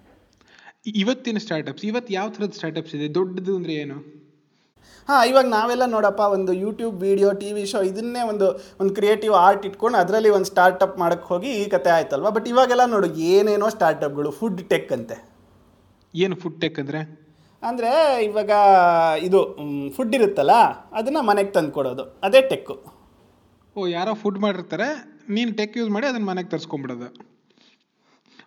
ಇವತ್ತಿನ 0.95 1.37
ಸ್ಟಾರ್ಟಪ್ಸ್ 1.37 1.85
ಇವತ್ತು 1.85 2.13
ಯಾವ 2.13 2.29
ಥರದ 2.29 2.51
ಸ್ಟಾರ್ಟಪ್ಸ್ 2.51 2.95
ಇದೆ? 2.95 3.13
ದೊಡ್ಡದು 3.13 3.55
ಅಂದರೆ 3.55 3.73
ಏನು? 3.73 4.24
ಹಾಂ 5.09 5.21
ಇವಾಗ 5.29 5.47
ನಾವೆಲ್ಲ 5.55 5.85
ನೋಡಪ್ಪ 5.95 6.21
ಒಂದು 6.35 6.51
YouTube 6.63 6.95
video 7.07 7.29
T 7.41 7.49
V 7.55 7.63
show 7.71 7.79
ಇದನ್ನೇ 7.89 8.21
ಒಂದು 8.31 8.47
ಒಂದು 8.81 8.91
ಕ್ರಿಯೇಟಿವ್ 8.99 9.33
ಆರ್ಟ್ 9.45 9.65
ಇಟ್ಕೊಂಡು 9.69 9.97
ಅದರಲ್ಲಿ 10.03 10.31
ಒಂದು 10.37 10.49
ಸ್ಟಾರ್ಟಪ್ 10.51 10.95
ಮಾಡೋಕ್ಕೆ 11.01 11.27
ಹೋಗಿ 11.33 11.51
ಈ 11.61 11.65
ಕತೆ 11.75 11.91
ಆಯ್ತಲ್ವಾ? 11.97 12.31
ಬಟ್ 12.37 12.47
ಇವಾಗೆಲ್ಲ 12.53 12.85
ನೋಡು 12.95 13.09
ಏನೇನೋ 13.31 13.69
ಸ್ಟಾರ್ಟಪ್ಗಳು 13.77 14.31
ಫುಡ್ 14.39 14.61
ಟೆಕ್ 14.73 14.91
ಅಂತೆ. 14.97 15.17
ಏನು 16.13 16.35
ಫುಡ್ 16.43 16.57
ಟೆಕ್ 16.63 16.79
ಅಂದರೆ? 16.83 17.01
ಅಂದರೆ 17.63 17.91
ಇವಾಗ 18.29 18.51
ಇದು 19.27 19.39
ಫುಡ್ 19.95 20.15
ಇರುತ್ತಲ್ಲ 20.17 20.55
ಅದನ್ನು 20.99 21.21
ಮನೆಗೆ 21.29 21.51
ತಂದು 21.57 21.73
ಕೊಡೋದು. 21.77 22.03
ಅದೇ 22.27 22.41
ಟೆಕ್ಕು 22.51 22.75
ಓ 23.75 23.87
ಯಾರೋ 23.97 24.11
ಫುಡ್ 24.23 24.37
ಮಾಡಿರ್ತಾರೆ 24.43 24.89
ನೀನು 25.35 25.51
ಟೆಕ್ 25.59 25.73
ಯೂಸ್ 25.77 25.89
ಮಾಡಿ 25.95 26.07
ಅದನ್ನು 26.11 26.27
ಮನೆಗೆ 26.31 26.49
ತರಿಸ್ಕೊಂಬಿಡೋದು 26.51 27.07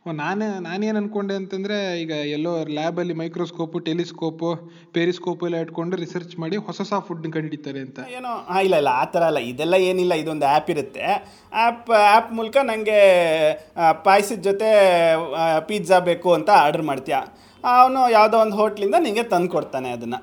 ನಾನು 0.07 0.61
ನಾನೇನು 0.61 0.99
ಅನ್ಕೊಂಡೆ 0.99 1.35
ಅಂತಂದರೆ 1.35 1.77
ಈಗ 2.03 2.13
ಎಲ್ಲೋ 2.37 2.53
ಲ್ಯಾಬಲ್ಲಿ 2.77 3.15
ಮೈಕ್ರೋಸ್ಕೋಪು 3.15 3.79
ಟೆಲಿಸ್ಕೋಪು 3.79 4.51
ಪೆರಿಸ್ಕೋಪು 4.95 5.47
ಎಲ್ಲ 5.47 5.57
ಇಟ್ಕೊಂಡು 5.57 5.97
ರಿಸರ್ಚ್ 5.97 6.39
ಮಾಡಿ 6.39 6.57
ಹೊಸ 6.57 6.79
ಹೊಸ 6.79 7.01
ಫುಡ್ನ 7.07 7.31
ಕಂಡುಹಿಡಿತಾರೆ 7.35 7.81
ಅಂತ. 7.87 7.99
ಏನೋ 8.17 8.33
ಹಾಂ 8.51 8.61
ಇಲ್ಲ 8.67 8.77
ಇಲ್ಲ 8.77 8.89
ಆ 9.03 9.05
ಥರ 9.05 9.23
ಅಲ್ಲ. 9.23 9.39
ಇದೆಲ್ಲ 9.53 9.75
ಏನಿಲ್ಲ 9.75 10.15
ಇದೊಂದು 10.15 10.47
ಆ್ಯಪ್ 10.47 10.71
ಇರುತ್ತೆ. 10.71 11.05
ಆ್ಯಪ್ 11.53 11.91
ಆ್ಯಪ್ 11.91 12.33
ಮೂಲಕ 12.33 12.57
ನನಗೆ 12.63 12.99
ಪಾಯಸದ 14.05 14.41
ಜೊತೆ 14.49 14.71
ಪಿಜ್ಜಾ 15.69 15.99
ಬೇಕು 15.99 16.33
ಅಂತ 16.33 16.51
ಆರ್ಡ್ರ್ 16.51 16.83
ಮಾಡ್ತೀಯ. 16.83 17.19
ಅವನು 17.65 18.11
ಯಾವುದೋ 18.11 18.39
ಒಂದು 18.39 18.57
ಹೋಟ್ಲಿಂದ 18.57 18.95
ನಿಮಗೆ 18.99 19.23
ತಂದು 19.23 19.49
ಕೊಡ್ತಾನೆ 19.49 19.91
ಅದನ್ನು. 19.91 20.21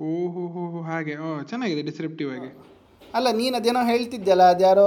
ಓಹೋ 0.00 0.44
ಹೋ 0.54 0.66
ಹೋ 0.74 0.82
ಹಾಗೆ. 0.82 1.16
ಓ 1.16 1.42
ಚೆನ್ನಾಗಿದೆ 1.42 1.82
ಡಿಸ್ಕ್ರಿಪ್ಟಿವ್ 1.82 2.30
ಆಗಿ. 2.36 2.50
ಅಲ್ಲ, 3.16 3.28
ನೀನು 3.40 3.54
ಅದೇನೋ 3.60 3.80
ಹೇಳ್ತಿದ್ಯಲ್ಲ 3.92 4.44
ಅದ್ಯಾರೋ 4.54 4.86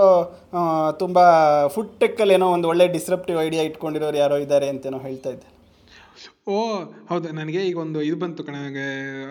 ತುಂಬ 1.02 1.18
ಫುಡ್ 1.74 1.92
ಟೆಕ್ಕಲ್ಲಿ 2.04 2.34
ಏನೋ 2.38 2.48
ಒಂದು 2.56 2.68
ಒಳ್ಳೆ 2.72 2.86
ಡಿಸ್ರಪ್ಟಿವ್ 2.96 3.38
ಐಡಿಯಾ 3.48 3.64
ಇಟ್ಕೊಂಡಿರೋರು 3.70 4.18
ಯಾರೋ 4.24 4.38
ಇದ್ದಾರೆ 4.46 4.70
ಅಂತೇನೋ 4.74 5.00
ಹೇಳ್ತಾ 5.08 5.32
ಇದ್ದೆ. 5.36 5.50
ಓ, 6.54 6.56
ಹೌದು, 7.10 7.28
ನನಗೆ 7.40 7.62
ಈಗ 7.70 7.78
ಒಂದು 7.84 8.00
ಇದು 8.08 8.18
ಬಂತು 8.24 8.42
ಕಣ 8.48 8.56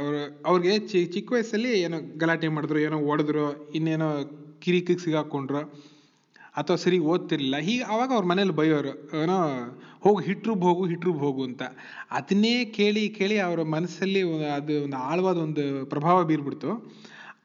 ಅವರು, 0.02 0.20
ಅವ್ರಿಗೆ 0.48 0.72
ಚಿ, 0.90 1.00
ಚಿಕ್ಕ 1.14 1.32
ವಯಸ್ಸಲ್ಲಿ 1.34 1.72
ಏನೋ 1.86 1.98
ಗಲಾಟೆ 2.22 2.48
ಮಾಡಿದ್ರು, 2.56 2.78
ಏನೋ 2.86 2.96
ಹೊಡೆದ್ರು, 3.08 3.46
ಇನ್ನೇನೋ 3.78 4.08
ಕಿರಿಕಿಗೆ 4.64 5.02
ಸಿಗಾಕೊಂಡ್ರು, 5.04 5.62
ಅಥವಾ 6.60 6.76
ಸರಿ 6.84 6.98
ಓದ್ತಿರ್ಲಿಲ್ಲ. 7.12 7.58
ಹೀಗೆ 7.68 7.84
ಅವಾಗ 7.92 8.10
ಅವ್ರ 8.16 8.24
ಮನೇಲಿ 8.32 8.54
ಬೈಯೋರು, 8.60 8.92
ಏನೋ, 9.22 9.38
ಹೋಗು 10.04 10.20
ಹಿಟ್ರು 10.28 10.54
ಹೋಗು 10.66 10.84
ಹಿಟ್ರು 10.92 11.12
ಹೋಗು 11.24 11.42
ಅಂತ. 11.48 11.62
ಅದನ್ನೇ 12.18 12.54
ಕೇಳಿ 12.78 13.02
ಕೇಳಿ 13.18 13.36
ಅವರ 13.46 13.60
ಮನಸ್ಸಲ್ಲಿ 13.76 14.22
ಅದು 14.58 14.74
ಒಂದು 14.84 14.98
ಆಳವಾದ 15.10 15.38
ಒಂದು 15.46 15.64
ಪ್ರಭಾವ 15.92 16.16
ಬೀರ್ಬಿಡ್ತು. 16.30 16.70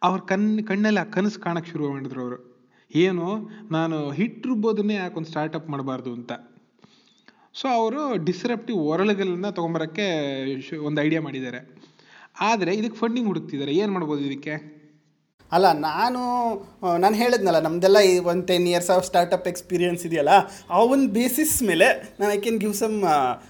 ಅವ್ರ 0.03 0.21
ಕಣ್ 0.21 0.63
ಕಣ್ಣಲ್ಲಿ 0.67 0.99
ಆ 0.99 1.03
ಕನಸು 1.03 1.39
ಕಾಣಕ್ಕೆ 1.39 1.71
ಶುರು 1.71 1.91
ಮಾಡಿದ್ರು 1.91 2.21
ಅವರು. 2.21 2.59
ಏನು? 2.95 3.49
ನಾನು 3.71 4.11
ಹಿಟ್ 4.11 4.47
ರುಬ್ಬೋದನ್ನೇ 4.47 4.93
ಯಾಕೊಂದು 4.93 5.17
ಒಂದು 5.17 5.29
ಸ್ಟಾರ್ಟಪ್ 5.29 5.69
ಮಾಡಬಾರ್ದು 5.69 6.13
ಅಂತ. 6.13 6.31
ಸೊ 7.53 7.67
ಅವರು 7.67 8.25
ಡಿಸ್ರಪ್ಟಿವ್ 8.25 8.77
ಒರಳುಗಳನ್ನ 8.77 9.49
ತೊಗೊಂಬರೋಕ್ಕೆ 9.49 10.07
ಒಂದು 10.77 11.01
ಐಡಿಯಾ 11.01 11.21
ಮಾಡಿದ್ದಾರೆ. 11.21 11.77
ಆದರೆ 12.39 12.75
ಇದಕ್ಕೆ 12.75 12.97
ಫಂಡಿಂಗ್ 12.97 13.27
ಹುಡುಕ್ತಿದ್ದಾರೆ. 13.27 13.71
ಏನು 13.73 13.91
ಮಾಡ್ಬೋದು 13.91 14.21
ಇದಕ್ಕೆ? 14.21 14.79
ಅಲ್ಲ 15.51 15.73
ನಾನು 15.73 16.21
ನಾನು 16.97 17.15
ಹೇಳಿದ್ನಲ್ಲ 17.15 17.59
ನಮ್ಮದೆಲ್ಲ 17.59 17.99
ಈ 17.99 18.19
ಒಂದು 18.19 18.45
ten 18.45 18.67
years 18.67 18.89
of 18.89 19.05
startup 19.05 19.47
experience 19.47 20.05
ಇದೆಯಲ್ಲ 20.05 20.29
ಆ 20.69 20.79
ಒಂದು 20.79 21.09
ಬೇಸಿಸ್ 21.09 21.63
ಮೇಲೆ 21.63 22.17
ನಾನು 22.19 22.33
I 22.33 22.37
can 22.37 22.59
give 22.59 22.73
some 22.73 23.03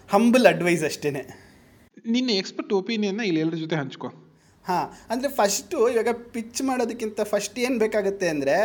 humble 0.09 0.45
advice 0.45 0.83
ಅಷ್ಟೇ 0.83 1.11
ನಿನ್ನ 2.05 2.29
ಎಕ್ಸ್ಪರ್ಟ್ 2.29 2.73
ಒಪಿನಿಯನ್ನ 2.73 3.21
ಇಲ್ಲಿ 3.21 3.39
ಎಲ್ಲರ 3.39 3.55
ಜೊತೆ 3.55 3.75
ಹಂಚ್ಕೊ. 3.75 4.28
ಹಾಂ 4.69 4.85
ಅಂದರೆ 5.11 5.31
ಫಸ್ಟು 5.39 5.77
ಇವಾಗ 5.95 6.13
ಪಿಚ್ 6.35 6.61
ಮಾಡೋದಕ್ಕಿಂತ 6.69 7.21
ಫಸ್ಟ್ 7.33 7.59
ಏನು 7.65 7.77
ಬೇಕಾಗುತ್ತೆ 7.83 8.29
ಅಂದರೆ 8.35 8.57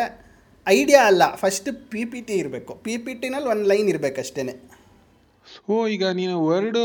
ಐಡಿಯಾ 0.67 1.01
ಅಲ್ಲ 1.11 1.23
ಫಸ್ಟ್ 1.43 1.69
ಪಿ 1.93 2.03
ಪಿ 2.13 2.21
ಟಿ 2.29 2.35
ಇರಬೇಕು. 2.43 2.73
ಪಿ 2.85 2.95
ಪಿ 3.05 3.13
ಟಿನಲ್ಲಿ 3.23 3.49
ಒಂದು 3.55 3.67
ಲೈನ್ 3.73 3.89
ಇರಬೇಕಷ್ಟೇ 3.93 4.43
ಓ 5.73 5.77
ಈಗ 5.95 6.05
ನೀನು 6.19 6.35
ವರ್ಡ್ 6.51 6.79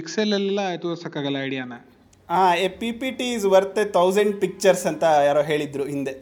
ಎಕ್ಸೆಲ್ 0.00 0.34
ಎಲ್ಲ 0.40 0.60
ತೋರ್ಸೋಕ್ಕಾಗಲ್ಲ 0.82 1.38
ಐಡಿಯಾನ 1.46 1.74
ಹಾಂ 2.28 2.52
A 2.66 2.68
P 2.80 2.90
P 3.00 3.08
T 3.18 3.26
is 3.36 3.44
worth 3.54 3.78
a 3.82 3.84
thousand 3.96 4.34
pictures 4.42 4.84
ಅಂತ 4.90 5.04
ಯಾರೋ 5.28 5.42
ಹೇಳಿದರು 5.50 5.84
ಹಿಂದೆ. 5.92 6.14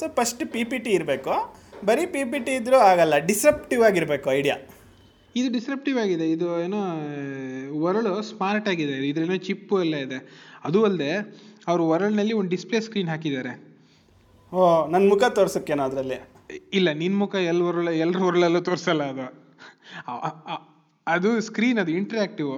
So 0.00 0.04
first 0.18 0.42
P 0.52 0.62
P 0.70 0.78
T 0.84 0.90
ಇರಬೇಕು. 0.98 1.34
ಬರೀ 1.88 2.04
ಪಿ 2.14 2.22
ಪಿ 2.32 2.38
ಟಿ 2.46 2.52
ಇದ್ದರೂ 2.60 2.78
ಆಗಲ್ಲ 2.90 3.14
ಡಿಸ್ರಪ್ಟಿವ್ 3.30 3.82
ಆಗಿರಬೇಕು 3.88 4.30
ಐಡಿಯಾ 4.38 4.56
ಇದು 5.38 5.48
ಡಿಸ್ರಪ್ಟಿವ್ 5.56 5.98
ಆಗಿದೆ. 6.04 6.26
ಇದು 6.34 6.46
ಏನೋ 6.64 6.80
ವರ್ಲ್ಡ್ 7.82 8.10
ಸ್ಮಾರ್ಟ್ 8.30 8.66
ಆಗಿದೆ. 8.72 8.96
ಇದ್ರೇನೋ 9.10 9.38
ಚಿಪ್ಪು 9.48 9.76
ಎಲ್ಲ 9.84 9.96
ಇದೆ. 10.06 10.18
ಅದು 10.68 10.80
ಅಲ್ಲದೆ 10.88 11.12
ಅವರು 11.68 11.82
ವರ್ಲ್ಡ್ನಲ್ಲಿ 11.88 12.34
ಒಂದು 12.38 12.50
ಡಿಸ್ಪ್ಲೇ 12.54 12.80
ಸ್ಕ್ರೀನ್ 12.86 13.08
ಹಾಕಿದ್ದಾರೆ. 13.08 13.52
ಓ 14.52 14.62
ನನ್ನ 14.92 15.04
ಮುಖ 15.12 15.24
ತೋರ್ಸಕ್ಕೇನೋ 15.38 15.82
ಅದರಲ್ಲಿ? 15.82 16.18
ಇಲ್ಲ 16.78 16.88
ನಿನ್ನ 16.92 17.16
ಮುಖ 17.22 17.34
ಎಲ್ಲ 17.50 17.62
ಹೊರಳ 17.62 17.88
ಎಲ್ಲರ 18.04 18.20
ಹೊರಳಲ್ಲೂ 18.26 18.60
ತೋರಿಸಲ್ಲ 18.68 19.02
ಅದು. 19.12 19.26
ಅದು 21.06 21.30
ಸ್ಕ್ರೀನ್ 21.40 21.78
ಅದು 21.82 21.92
ಇಂಟ್ರಾಕ್ಟಿವ್ 22.00 22.50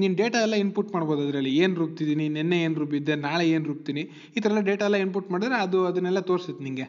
ನೀನು 0.00 0.14
ಡೇಟಾ 0.14 0.38
ಎಲ್ಲ 0.46 0.56
ಇನ್ಪುಟ್ 0.64 0.90
ಮಾಡ್ಬೋದು 0.94 1.20
ಅದರಲ್ಲಿ. 1.26 1.52
ಏನು 1.62 1.74
ರುಬ್ತಿದ್ದೀನಿ 1.74 2.26
ನಿನ್ನೆ 2.28 2.58
ಏನು 2.66 2.76
ರುಬ್ಬಿದ್ದೆ 2.80 3.14
ನಾಳೆ 3.26 3.44
ಏನು 3.54 3.64
ರುಬ್ತೀನಿ 3.64 4.02
ಈ 4.36 4.40
ಥರ 4.40 4.50
ಎಲ್ಲ 4.50 4.62
ಡೇಟಾ 4.70 4.84
ಎಲ್ಲ 4.86 4.98
ಇನ್ಪುಟ್ 5.06 5.30
ಮಾಡಿದ್ರೆ 5.30 5.56
ಅದು 5.64 5.78
ಅದನ್ನೆಲ್ಲ 5.86 6.20
ತೋರಿಸುತ್ತೆ 6.30 6.64
ನಿಮಗೆ 6.64 6.86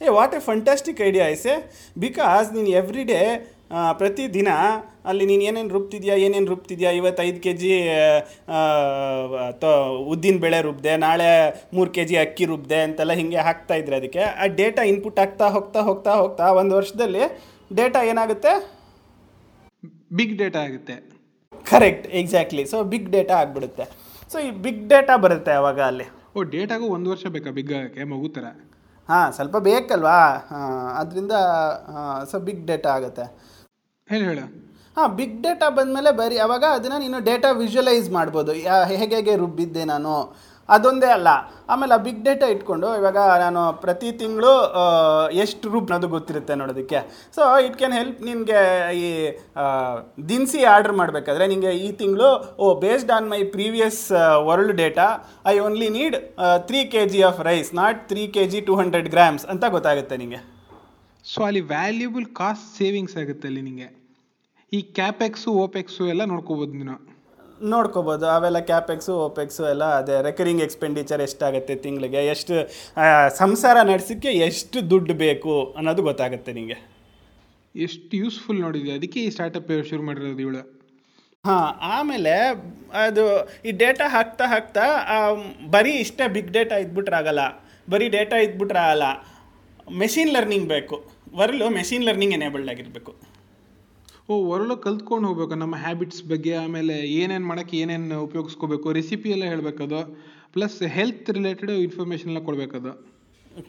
ಏ 0.00 0.08
what 0.08 0.34
a 0.34 0.38
fantastic 0.38 1.00
idea 1.00 1.26
I say 1.34 1.54
because 1.98 2.48
ನೀನು 2.52 2.70
ಎವ್ರಿ 2.80 3.04
ಡೇ 3.04 3.20
ಪ್ರತಿದಿನ 4.00 4.50
ಅಲ್ಲಿ 5.10 5.24
ನೀನು 5.30 5.42
ಏನೇನು 5.48 5.72
ರುಬ್ತಿದ್ಯಾ 5.76 6.14
ಏನೇನು 6.26 6.48
ರುಬ್ತಿದ್ಯಾ? 6.52 6.90
ಇವತ್ತು 6.98 7.20
ಐದು 7.28 7.38
ಕೆ 7.44 7.52
ಜಿ 7.60 7.70
ಉದ್ದಿನ 10.12 10.36
ಬೇಳೆ 10.44 10.58
ರುಬ್ದೆ 10.68 10.92
ನಾಳೆ 11.04 11.28
ಮೂರು 11.76 11.90
ಕೆ 11.96 12.04
ಜಿ 12.10 12.16
ಅಕ್ಕಿ 12.24 12.44
ರುಬ್ದೆ 12.52 12.78
ಅಂತೆಲ್ಲ 12.86 13.14
ಹಿಂಗೆ 13.20 13.40
ಹಾಕ್ತಾ 13.48 13.76
ಇದ್ರೆ 13.82 13.96
ಅದಕ್ಕೆ. 14.00 14.22
ಆ 14.42 14.46
ಡೇಟಾ 14.60 14.84
ಇನ್ಪುಟ್ 14.92 15.20
ಆಗ್ತಾ 15.24 15.48
ಹೋಗ್ತಾ 15.56 15.82
ಹೋಗ್ತಾ 15.88 16.14
ಹೋಗ್ತಾ 16.22 16.46
ಒಂದು 16.60 16.74
ವರ್ಷದಲ್ಲಿ 16.80 17.24
ಡೇಟಾ 17.80 18.02
ಏನಾಗುತ್ತೆ? 18.12 18.52
ಬಿಗ್ 20.18 20.34
ಡೇಟಾ 20.42 20.60
ಆಗುತ್ತೆ. 20.68 20.96
Correct 21.66 22.06
exactly 22.20 22.64
so 22.72 22.78
big 22.92 23.10
data 23.16 23.34
ಆಗಿಬಿಡುತ್ತೆ. 23.42 23.84
ಸೊ 24.32 24.36
ಈ 24.46 24.48
ಬಿಗ್ 24.64 24.84
ಡೇಟಾ 24.92 25.14
ಬರುತ್ತೆ 25.24 25.52
ಅವಾಗ 25.60 25.80
ಅಲ್ಲಿ. 25.90 26.06
ಓ 26.36 26.42
ಡೇಟಾಗೂ 26.54 26.86
ಒಂದು 26.96 27.08
ವರ್ಷ 27.12 27.26
ಬೇಕಾ 27.36 27.50
ಬಿಗ್ 27.58 27.72
ಆಗಕ್ಕೆ? 27.80 28.02
ಮಗು 28.14 28.28
ಥರ 28.38 28.46
ಹಾಂ 29.08 29.28
ಸ್ವಲ್ಪ 29.36 29.56
ಬೇಕಲ್ವಾ? 29.68 30.18
ಅದರಿಂದ 31.00 31.34
ಸೊ 32.30 32.36
ಬಿಗ್ 32.46 32.64
ಡೇಟಾ 32.70 32.90
ಆಗುತ್ತೆ. 32.98 33.26
ಹೇಳು 34.10 34.24
ಹೇಳ? 34.30 34.42
ಹಾಂ 34.96 35.08
ಬಿಗ್ 35.16 35.38
ಡೇಟಾ 35.46 35.66
ಬಂದಮೇಲೆ 35.78 36.10
ಬರಿ 36.20 36.36
ಅವಾಗ 36.44 36.64
ಅದನ್ನು 36.76 36.98
ನೀನು 37.02 37.18
ಡೇಟಾ 37.30 37.48
ವಿಜುವಲೈಸ್ 37.64 38.06
ಮಾಡ್ಬೋದು. 38.18 38.52
ಹೇಗೆ 38.90 39.14
ಹೇಗೆ 39.16 39.34
ರುಬ್ಬಿದ್ದೆ 39.42 39.82
ನಾನು, 39.90 40.14
ಅದೊಂದೇ 40.68 41.10
ಅಲ್ಲ. 41.16 41.28
ಆಮೇಲೆ 41.72 41.92
ಆ 41.96 41.98
ಬಿಗ್ 42.06 42.22
ಡೇಟಾ 42.26 42.46
ಇಟ್ಕೊಂಡು 42.54 42.88
ಇವಾಗ 43.00 43.18
ನಾನು 43.44 43.60
ಪ್ರತಿ 43.84 44.08
ತಿಂಗಳು 44.22 44.50
ಎಷ್ಟು 45.44 45.70
ರುಬ್ 45.74 45.92
ಅನ್ನೋದು 45.92 46.08
ಗೊತ್ತಿರುತ್ತೆ 46.16 46.54
ನೋಡೋದಕ್ಕೆ. 46.62 47.00
ಸೊ 47.36 47.40
ಇಟ್ 47.66 47.76
ಕ್ಯಾನ್ 47.82 47.94
ಹೆಲ್ಪ್ 47.98 48.20
ನಿಮಗೆ 48.30 48.60
ಈ 49.02 49.06
ದಿನಸಿ 50.32 50.60
ಆರ್ಡ್ರ್ 50.74 50.94
ಮಾಡಬೇಕಾದ್ರೆ 51.00 51.46
ನಿಮಗೆ 51.54 51.72
ಈ 51.86 51.88
ತಿಂಗಳು, 52.02 52.28
ಓ 52.64 52.74
based 52.84 53.14
on 53.18 53.28
my 53.34 53.40
previous 53.56 54.02
world 54.50 54.76
data 54.82 55.08
I 55.54 55.56
only 55.68 55.90
need 55.98 56.18
three 56.70 56.82
K 56.94 57.04
G 57.14 57.22
of 57.30 57.42
rice 57.50 57.72
not 57.82 58.00
three 58.12 58.24
K 58.36 58.44
G 58.54 58.62
two 58.70 58.76
hundred 58.82 59.10
grams 59.16 59.46
ಅಂತ 59.54 59.64
ಗೊತ್ತಾಗುತ್ತೆ 59.78 60.18
ನಿಮಗೆ 60.24 60.42
ಸೊ 61.24 61.40
ಅಲ್ಲಿ 61.48 61.62
ವ್ಯಾಲ್ಯೂಬಲ್ 61.74 62.26
ಕಾಸ್ಟ್ 62.40 62.68
ಸೇವಿಂಗ್ಸ್ 62.78 63.16
ಆಗುತ್ತೆ 63.22 63.46
ಅಲ್ಲಿ 63.50 63.62
ನಿಮಗೆ 63.68 63.88
ಈ 64.72 64.80
ಕ್ಯಾಪೆಕ್ಸು 64.98 65.50
ಓಪೆಕ್ಸು 65.64 66.02
ಎಲ್ಲ 66.12 66.22
ನೋಡ್ಕೋಬೋದು 66.32 66.72
ನೀನು. 66.78 66.96
ನೋಡ್ಕೋಬೋದು. 67.72 68.24
ಅವೆಲ್ಲ 68.36 68.58
ಕ್ಯಾಪೆಕ್ಸು 68.70 69.12
ಓಪೆಕ್ಸು 69.26 69.62
ಎಲ್ಲ 69.72 69.84
ಅದೇ 70.00 70.16
ರೆಕರಿಂಗ್ 70.28 70.62
ಎಕ್ಸ್ಪೆಂಡಿಚರ್ 70.66 71.22
ಎಷ್ಟಾಗುತ್ತೆ 71.26 71.74
ತಿಂಗಳಿಗೆ? 71.84 72.20
ಎಷ್ಟು 72.34 72.54
ಸಂಸಾರ 73.42 73.76
ನಡೆಸೋಕ್ಕೆ 73.90 74.32
ಎಷ್ಟು 74.48 74.78
ದುಡ್ಡು 74.92 75.14
ಬೇಕು 75.24 75.54
ಅನ್ನೋದು 75.78 76.02
ಗೊತ್ತಾಗುತ್ತೆ 76.08 76.52
ನಿಮಗೆ 76.58 76.78
ಎಷ್ಟು 77.74 78.12
ಯೂಸ್ಫುಲ್ 78.22 78.60
ನೋಡಿದ್ವಿ 78.66 78.92
ಅದಕ್ಕೆ 78.98 79.18
ಈ 79.26 79.30
ಸ್ಟಾರ್ಟಪ್ 79.36 79.72
ಶುರು 79.90 80.02
ಮಾಡಿರೋದು 80.08 80.42
ಇವಳು. 80.46 80.62
ಹಾಂ 81.44 81.66
ಆಮೇಲೆ 81.96 82.34
ಅದು 83.06 83.24
ಈ 83.68 83.72
ಡೇಟಾ 83.82 84.06
ಹಾಕ್ತಾ 84.16 84.44
ಹಾಕ್ತಾ 84.54 84.84
ಬರೀ 85.74 85.92
ಇಷ್ಟೇ 86.04 86.24
ಬಿಗ್ 86.36 86.52
ಡೇಟಾ 86.58 86.76
ಇದ್ಬಿಟ್ರೆ 86.84 87.16
ಆಗಲ್ಲ 87.22 87.42
ಬರೀ 87.92 88.06
ಡೇಟಾ 88.16 88.38
ಇದ್ಬಿಟ್ರೆ 88.46 88.80
ಆಗಲ್ಲ 88.86 89.08
ಮೆಷಿನ್ 90.02 90.30
ಲರ್ನಿಂಗ್ 90.36 90.68
ಬೇಕು. 90.74 90.96
ವರ್ಲು 91.38 91.66
ಮೆಷಿನ್ 91.78 92.06
ಲರ್ನಿಂಗ್ 92.08 92.34
ಎನೇಬಲ್ಡ್ 92.38 92.70
ಆಗಿರಬೇಕು. 92.72 93.12
ಓ 94.30 94.34
ಹೊರಳು 94.48 94.74
ಕಲ್ತ್ಕೊಂಡು 94.86 95.26
ಹೋಗ್ಬೇಕು 95.28 95.56
ನಮ್ಮ 95.64 95.76
ಹ್ಯಾಬಿಟ್ಸ್ 95.84 96.22
ಬಗ್ಗೆ 96.32 96.52
ಆಮೇಲೆ 96.62 96.94
ಏನೇನು 97.20 97.46
ಮಾಡೋಕ್ಕೆ 97.50 97.76
ಏನೇನು 97.82 98.16
ಉಪಯೋಗಿಸ್ಕೋಬೇಕು 98.28 98.92
ರೆಸಿಪಿ 98.98 99.28
ಎಲ್ಲ 99.36 99.44
ಹೇಳಬೇಕದು 99.52 100.00
ಪ್ಲಸ್ 100.54 100.76
ಹೆಲ್ತ್ 100.96 101.30
ರಿಲೇಟೆಡ್ 101.38 101.72
ಇನ್ಫಾರ್ಮೇಷನ್ 101.86 102.30
ಎಲ್ಲ 102.32 102.42
ಕೊಡಬೇಕದು. 102.48 102.92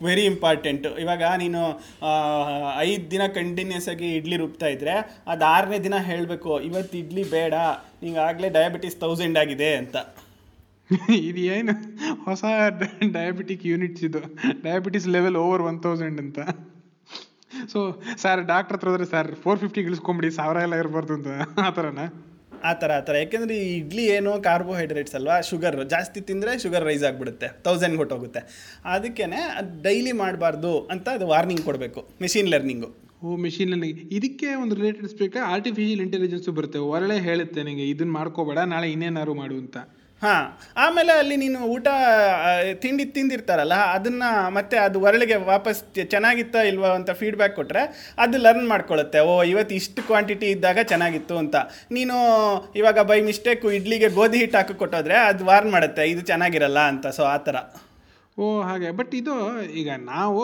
ವೆರಿ 0.07 0.23
ಇಂಪಾರ್ಟೆಂಟ್ 0.31 0.85
ಇವಾಗ 1.03 1.23
ನೀನು 1.43 1.61
ಐದು 2.87 3.05
ದಿನ 3.13 3.23
ಕಂಟಿನ್ಯೂಸ್ 3.37 3.87
ಆಗಿ 3.93 4.09
ಇಡ್ಲಿ 4.17 4.37
ರುಬ್ತಾ 4.43 4.67
ಇದ್ದರೆ 4.75 4.95
ಅದು 5.33 5.45
ಆರನೇ 5.55 5.79
ದಿನ 5.87 5.97
ಹೇಳಬೇಕು 6.09 6.51
ಇವತ್ತು 6.69 6.95
ಇಡ್ಲಿ 7.03 7.23
ಬೇಡ 7.35 7.53
ನಿಂಗೆ 8.03 8.21
ಆಗಲೇ 8.29 8.49
ಡಯಾಬಿಟಿಸ್ 8.57 8.97
ತೌಸಂಡ್ 9.03 9.39
ಆಗಿದೆ 9.43 9.69
ಅಂತ. 9.81 9.97
ಇದು 11.29 11.41
ಏನು? 11.55 11.73
ಹೊಸ 12.25 12.43
ಡಯಾಬಿಟಿಕ್ 13.17 13.63
ಯೂನಿಟ್ಸ್ 13.71 14.03
ಇದು. 14.07 14.21
Diabetes 14.63 15.05
level 15.15 15.37
over 15.43 15.61
one 15.69 15.77
thousand 15.83 16.19
ಅಂತ. 16.23 16.39
ಸೊ 17.71 17.79
ಸರ್ 18.23 18.41
ಡಾಕ್ಟರ್ 18.51 18.75
ಹತ್ರ 18.75 18.87
ಹೋದ್ರೆ 18.91 19.07
ಸರ್ 19.13 19.29
ಫೋರ್ 19.43 19.59
ಫಿಫ್ಟಿ 19.63 19.81
ಇಳಿಸ್ಕೊಂಬಿಡಿ 19.89 20.29
ಸಾವಿರ 20.39 20.57
ಎಲ್ಲ 20.67 20.75
ಇರಬಾರ್ದು 20.83 21.13
ಅಂತ. 21.17 21.27
ಆ 21.65 21.69
ಥರನಾ 21.77 22.05
ಆ 22.69 22.71
ಥರ 22.81 22.91
ಆ 22.99 23.01
ಥರ 23.07 23.15
ಯಾಕೆಂದರೆ 23.21 23.55
ಈ 23.65 23.67
ಇಡ್ಲಿ 23.81 24.05
ಏನು 24.15 24.31
ಕಾರ್ಬೋಹೈಡ್ರೇಟ್ಸ್ 24.47 25.15
ಅಲ್ವಾ? 25.19 25.35
ಶುಗರ್ 25.49 25.77
ಜಾಸ್ತಿ 25.93 26.19
ತಿಂದರೆ 26.29 26.53
ಶುಗರ್ 26.63 26.85
ರೈಸ್ 26.89 27.05
ಆಗಿಬಿಡುತ್ತೆ. 27.09 27.47
ತೌಸಂಡ್ 27.67 27.97
ಹೊಟ್ಟೋಗುತ್ತೆ. 28.01 28.41
ಅದಕ್ಕೇ 28.95 29.25
ಅದು 29.59 29.71
ಡೈಲಿ 29.87 30.13
ಮಾಡಬಾರ್ದು 30.23 30.73
ಅಂತ 30.95 31.07
ಅದು 31.17 31.27
ವಾರ್ನಿಂಗ್ 31.33 31.63
ಕೊಡಬೇಕು. 31.69 32.01
Machine 32.25 32.49
learning 32.55 32.89
oh 33.23 33.37
machine 33.45 33.71
learning 33.73 34.01
ಇದಕ್ಕೆ 34.17 34.49
ಒಂದು 34.63 34.73
ರಿಲೇಟೆಡ್ 34.79 35.07
ಸ್ಪೀಕರ್ 35.15 35.45
ಆರ್ಟಿಫಿಷಿಯಲ್ 35.53 36.03
ಇಂಟೆಲಿಜೆನ್ಸು 36.07 36.51
ಬರುತ್ತೆ. 36.59 36.81
ಒಳ್ಳೆ 36.93 37.17
ಹೇಳುತ್ತೆ 37.29 37.63
ನಿಮಗೆ 37.69 37.87
ಇದನ್ನ 37.93 38.13
ಮಾಡ್ಕೋಬೇಡ 38.19 38.59
ನಾಳೆ 38.73 38.89
ಇನ್ನೇನಾದ್ರು 38.95 39.35
ಮಾಡು 39.41 39.57
ಅಂತ. 39.63 39.77
ಹಾಂ, 40.21 40.45
ಆಮೇಲೆ 40.83 41.11
ಅಲ್ಲಿ 41.21 41.35
ನೀನು 41.43 41.59
ಊಟ 41.73 41.87
ತಿಂಡಿ 42.83 43.03
ತಿಂದಿರ್ತಾರಲ್ಲ, 43.17 43.75
ಅದನ್ನು 43.95 44.29
ಮತ್ತೆ 44.57 44.77
ಅದು 44.85 44.97
ಒರಳಿಗೆ 45.07 45.37
ವಾಪಸ್ 45.51 45.79
ಚೆನ್ನಾಗಿತ್ತ 46.13 46.55
ಇಲ್ವಾ 46.71 46.89
ಅಂತ 46.97 47.11
ಫೀಡ್ಬ್ಯಾಕ್ 47.19 47.55
ಕೊಟ್ಟರೆ 47.59 47.83
ಅದು 48.23 48.37
ಲರ್ನ್ 48.45 48.67
ಮಾಡ್ಕೊಳ್ಳುತ್ತೆ 48.71 49.19
ಓ, 49.29 49.33
ಇವತ್ತು 49.51 49.73
ಇಷ್ಟು 49.81 50.03
ಕ್ವಾಂಟಿಟಿ 50.09 50.47
ಇದ್ದಾಗ 50.55 50.79
ಚೆನ್ನಾಗಿತ್ತು 50.91 51.35
ಅಂತ. 51.43 51.55
ನೀನು 51.97 52.15
ಇವಾಗ 52.79 53.03
ಬೈ 53.11 53.19
ಮಿಸ್ಟೇಕು 53.29 53.69
ಇಡ್ಲಿಗೆ 53.77 54.09
ಗೋಧಿ 54.17 54.39
ಹಿಟ್ಟು 54.43 54.59
ಹಾಕಿ 54.59 54.75
ಕೊಟ್ಟೋದ್ರೆ 54.81 55.17
ಅದು 55.29 55.45
ವಾರ್ನ್ 55.51 55.71
ಮಾಡುತ್ತೆ, 55.75 56.05
ಇದು 56.13 56.23
ಚೆನ್ನಾಗಿರಲ್ಲ 56.31 56.81
ಅಂತ. 56.93 57.07
ಸೊ 57.19 57.23
ಆ 57.35 57.37
ಥರ. 57.47 57.55
ಓ, 58.37 58.45
ಹಾಗೆ. 58.69 58.91
ಬಟ್ 58.99 59.15
ಇದು 59.21 59.35
ಈಗ 59.81 59.89
ನಾವು 60.13 60.43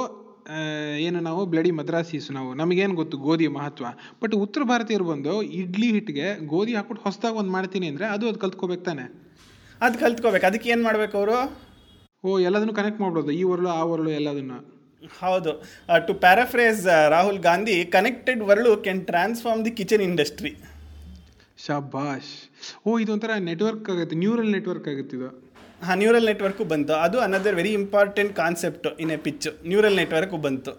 ಏನು 1.05 1.20
ನಾವು 1.27 1.44
ಬ್ಲಡಿ 1.51 1.70
ಮದ್ರಾಸೀಸ್ 1.77 2.27
ನಾವು, 2.38 2.50
ನಮಗೇನು 2.62 2.96
ಗೊತ್ತು 3.01 3.15
ಗೋಧಿ 3.27 3.46
ಮಹತ್ವ? 3.58 3.86
ಬಟ್ 4.24 4.34
ಉತ್ತರ 4.46 4.63
ಭಾರತೀಯರು 4.72 5.05
ಬಂದು 5.12 5.36
ಇಡ್ಲಿ 5.62 5.88
ಹಿಟ್ಟಿಗೆ 5.96 6.27
ಗೋಧಿ 6.51 6.74
ಹಾಕ್ಬಿಟ್ಟು 6.77 7.03
ಹೊಸದಾಗಿ 7.05 7.38
ಒಂದು 7.44 7.53
ಮಾಡ್ತೀನಿ 7.58 7.88
ಅಂದರೆ 7.91 8.08
ಅದು 8.15 8.25
ಅದು 8.32 8.39
ಕಲ್ತ್ಕೋಬೇಕು 8.44 8.86
ತಾನೆ? 8.89 9.05
ಅದು 9.82 10.00
ಕಲ್ತ್ಕೋಬೇಕು. 10.00 10.46
ಅದಕ್ಕೆ 10.46 10.70
ಏನು 10.70 10.84
ಮಾಡ್ಬೇಕು 10.84 11.17
ಅವರು? 11.17 11.38
ಓ 12.25 12.39
ಎಲ್ಲದನ್ನು 12.39 12.74
ಕನೆಕ್ಟ್ 12.74 13.01
ಮಾಡ್ಬೋದು 13.01 13.32
ಈ 13.32 13.44
ವರ್ಳು 13.44 13.70
ಆ 13.70 13.84
ವರ್ಳು 13.84 14.10
ಎಲ್ಲದನ್ನು. 14.10 14.58
ಹೌದು. 15.22 15.51
To 16.08 16.13
paraphrase 16.13 16.86
Rahul 17.15 17.39
Gandhi 17.39 17.86
connected 17.86 18.41
world 18.44 18.84
can 18.84 19.01
transform 19.05 19.65
the 19.65 19.72
kitchen 19.72 20.01
industry 20.01 20.51
ಶಬಾಷ್. 21.65 22.32
ಓ 22.88 23.00
ಇದೊಂಥರ 23.00 23.32
ನೆಟ್ವರ್ಕ್ 23.50 23.89
ಆಗುತ್ತೆ 23.89 24.15
ನ್ಯೂರಲ್ 24.15 24.51
ನೆಟ್ವರ್ಕ್ 24.55 24.88
ಆಗುತ್ತೆ 24.94 25.15
ಇದು. 25.17 25.29
ಹಾಂ 25.86 25.98
ನ್ಯೂರಲ್ 26.00 26.25
ನೆಟ್ವರ್ಕು 26.25 26.63
ಬಂತು. 26.63 26.94
ಅದು 26.94 27.20
another 27.20 27.55
very 27.55 27.72
important 27.74 28.36
concept 28.36 28.88
in 29.00 29.12
a 29.12 29.17
pitch 29.17 29.48
neural 29.67 29.96
network 29.96 30.38
ಬಂತು. 30.38 30.74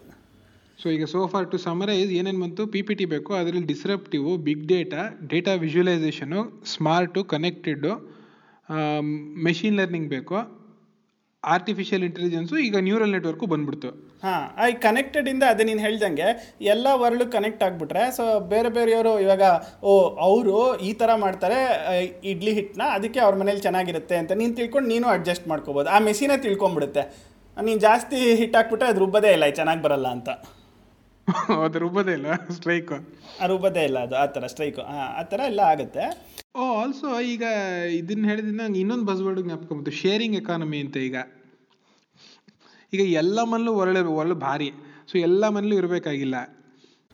ಸೊ 0.83 0.89
ಈಗ 0.89 1.05
ಸೋ 1.05 1.27
ಫಾರ್ 1.27 1.51
ಟು 1.51 1.59
ಸಮರೈಸ್ 1.59 2.11
ಏನೇನು 2.11 2.41
ಬಂತು? 2.45 2.67
ಪಿ 2.67 2.83
ಪಿ 2.83 2.95
ಟಿ 2.95 3.05
ಬೇಕು. 3.05 3.35
ಅದರಲ್ಲಿ 3.35 3.67
disruptive 3.67 4.37
big 4.37 4.67
data 4.67 5.03
data 5.33 5.55
visualisation 5.55 6.63
smart 6.75 7.25
connected 7.25 8.16
machine 9.49 9.77
learning 9.77 10.09
ಬೇಕು 10.09 10.37
ಆರ್ಟಿಫಿಷಿಯಲ್ 11.45 12.05
ಇಂಟೆಲಿಜೆನ್ಸು 12.05 12.57
ಈಗ 12.59 12.77
ನ್ಯೂರಲ್ 12.81 13.13
ನೆಟ್ವರ್ಕು 13.13 13.47
ಬಂದ್ಬಿಡ್ತು. 13.47 13.89
ಹಾಂ 14.23 14.43
ಈ 14.69 14.73
ಕನೆಕ್ಟೆಡಿಂದ 14.73 15.45
ಅದೇ 15.49 15.65
ನೀನು 15.65 15.81
ಹೇಳ್ದಂಗೆ, 15.81 16.29
ಎಲ್ಲ 16.63 16.87
ವರ್ಲ್ಡ್ 16.93 17.33
ಕನೆಕ್ಟ್ 17.33 17.63
ಆಗಿಬಿಟ್ರೆ 17.63 18.03
ಸೊ 18.17 18.41
ಬೇರೆ 18.41 18.69
ಬೇರೆಯವರು 18.69 19.13
ಇವಾಗ, 19.21 19.43
ಓ, 19.83 19.93
ಅವರು 20.09 20.57
ಈ 20.89 20.93
ಥರ 20.93 21.11
ಮಾಡ್ತಾರೆ 21.15 21.59
ಇಡ್ಲಿ 22.25 22.53
ಹಿಟ್ಟನ್ನ 22.53 22.83
ಅದಕ್ಕೆ 22.83 23.21
ಅವ್ರ 23.21 23.37
ಮನೇಲಿ 23.37 23.61
ಚೆನ್ನಾಗಿರುತ್ತೆ 23.61 24.17
ಅಂತ 24.17 24.33
ನೀನು 24.33 24.55
ತಿಳ್ಕೊಂಡು 24.55 24.89
ನೀನು 24.89 25.09
ಅಡ್ಜಸ್ಟ್ 25.09 25.49
ಮಾಡ್ಕೋಬೋದು. 25.49 25.89
ಆ 25.89 25.99
ಮೆಷಿನೇ 25.99 26.37
ತಿಳ್ಕೊಂಬಿಡುತ್ತೆ. 26.37 27.05
ನೀನು 27.57 27.81
ಜಾಸ್ತಿ 27.81 28.17
ಹಿಟ್ 28.35 28.57
ಹಾಕ್ಬಿಟ್ರೆ 28.57 28.89
ಅದು 28.89 29.01
ರುಬ್ಬದೇ 29.01 29.33
ಇಲ್ಲ 29.33 29.47
ಚೆನ್ನಾಗಿ 29.47 29.83
ಬರಲ್ಲ 29.83 30.09
ಅಂತ. 30.09 30.29
ಅದು 31.65 31.79
ರುಬ್ಬದೇ 31.79 32.13
ಇಲ್ಲ 32.13 32.27
ಸ್ಟ್ರೈಕ್ 32.51 32.91
ರುಬ್ಬದೇ 33.47 33.85
ಇಲ್ಲ 33.85 33.99
ಅದು 33.99 34.15
ಆ 34.17 34.27
ಥರ 34.27 34.47
ಸ್ಟ್ರೈಕ್ 34.47 34.79
ಆ 35.19 35.23
ಥರ 35.23 35.41
ಎಲ್ಲ 35.47 35.61
ಆಗುತ್ತೆ. 35.61 36.05
ಓ 36.57 36.61
ಆಲ್ಸೋ 36.81 37.21
ಈಗ 37.21 37.45
ಇದನ್ನ 37.93 38.25
ಹೇಳಿದ್ರೆ 38.25 38.51
ನಂಗೆ 38.51 38.81
ಇನ್ನೊಂದು 38.81 39.05
ಬಸ್ವರ್ಡ್ 39.05 39.41
ಜ್ಞಾಪಕ 39.41 39.73
ಬಂತು 39.73 39.91
ಶೇರಿಂಗ್ 39.91 40.37
ಎಕಾನಮಿ 40.37 40.79
ಅಂತ 40.81 40.97
ಈಗ. 40.97 41.17
ಈಗ 42.93 43.01
ಎಲ್ಲ 43.01 43.43
ಮನಲ್ಲೂ 43.43 43.73
ಒರಳೆ 43.73 44.01
ಒರಳು 44.01 44.35
ಭಾರಿ. 44.35 44.69
ಸೊ 45.11 45.19
ಎಲ್ಲ 45.19 45.49
ಮನೇಲೂ 45.49 45.77
ಇರಬೇಕಾಗಿಲ್ಲ. 45.77 46.37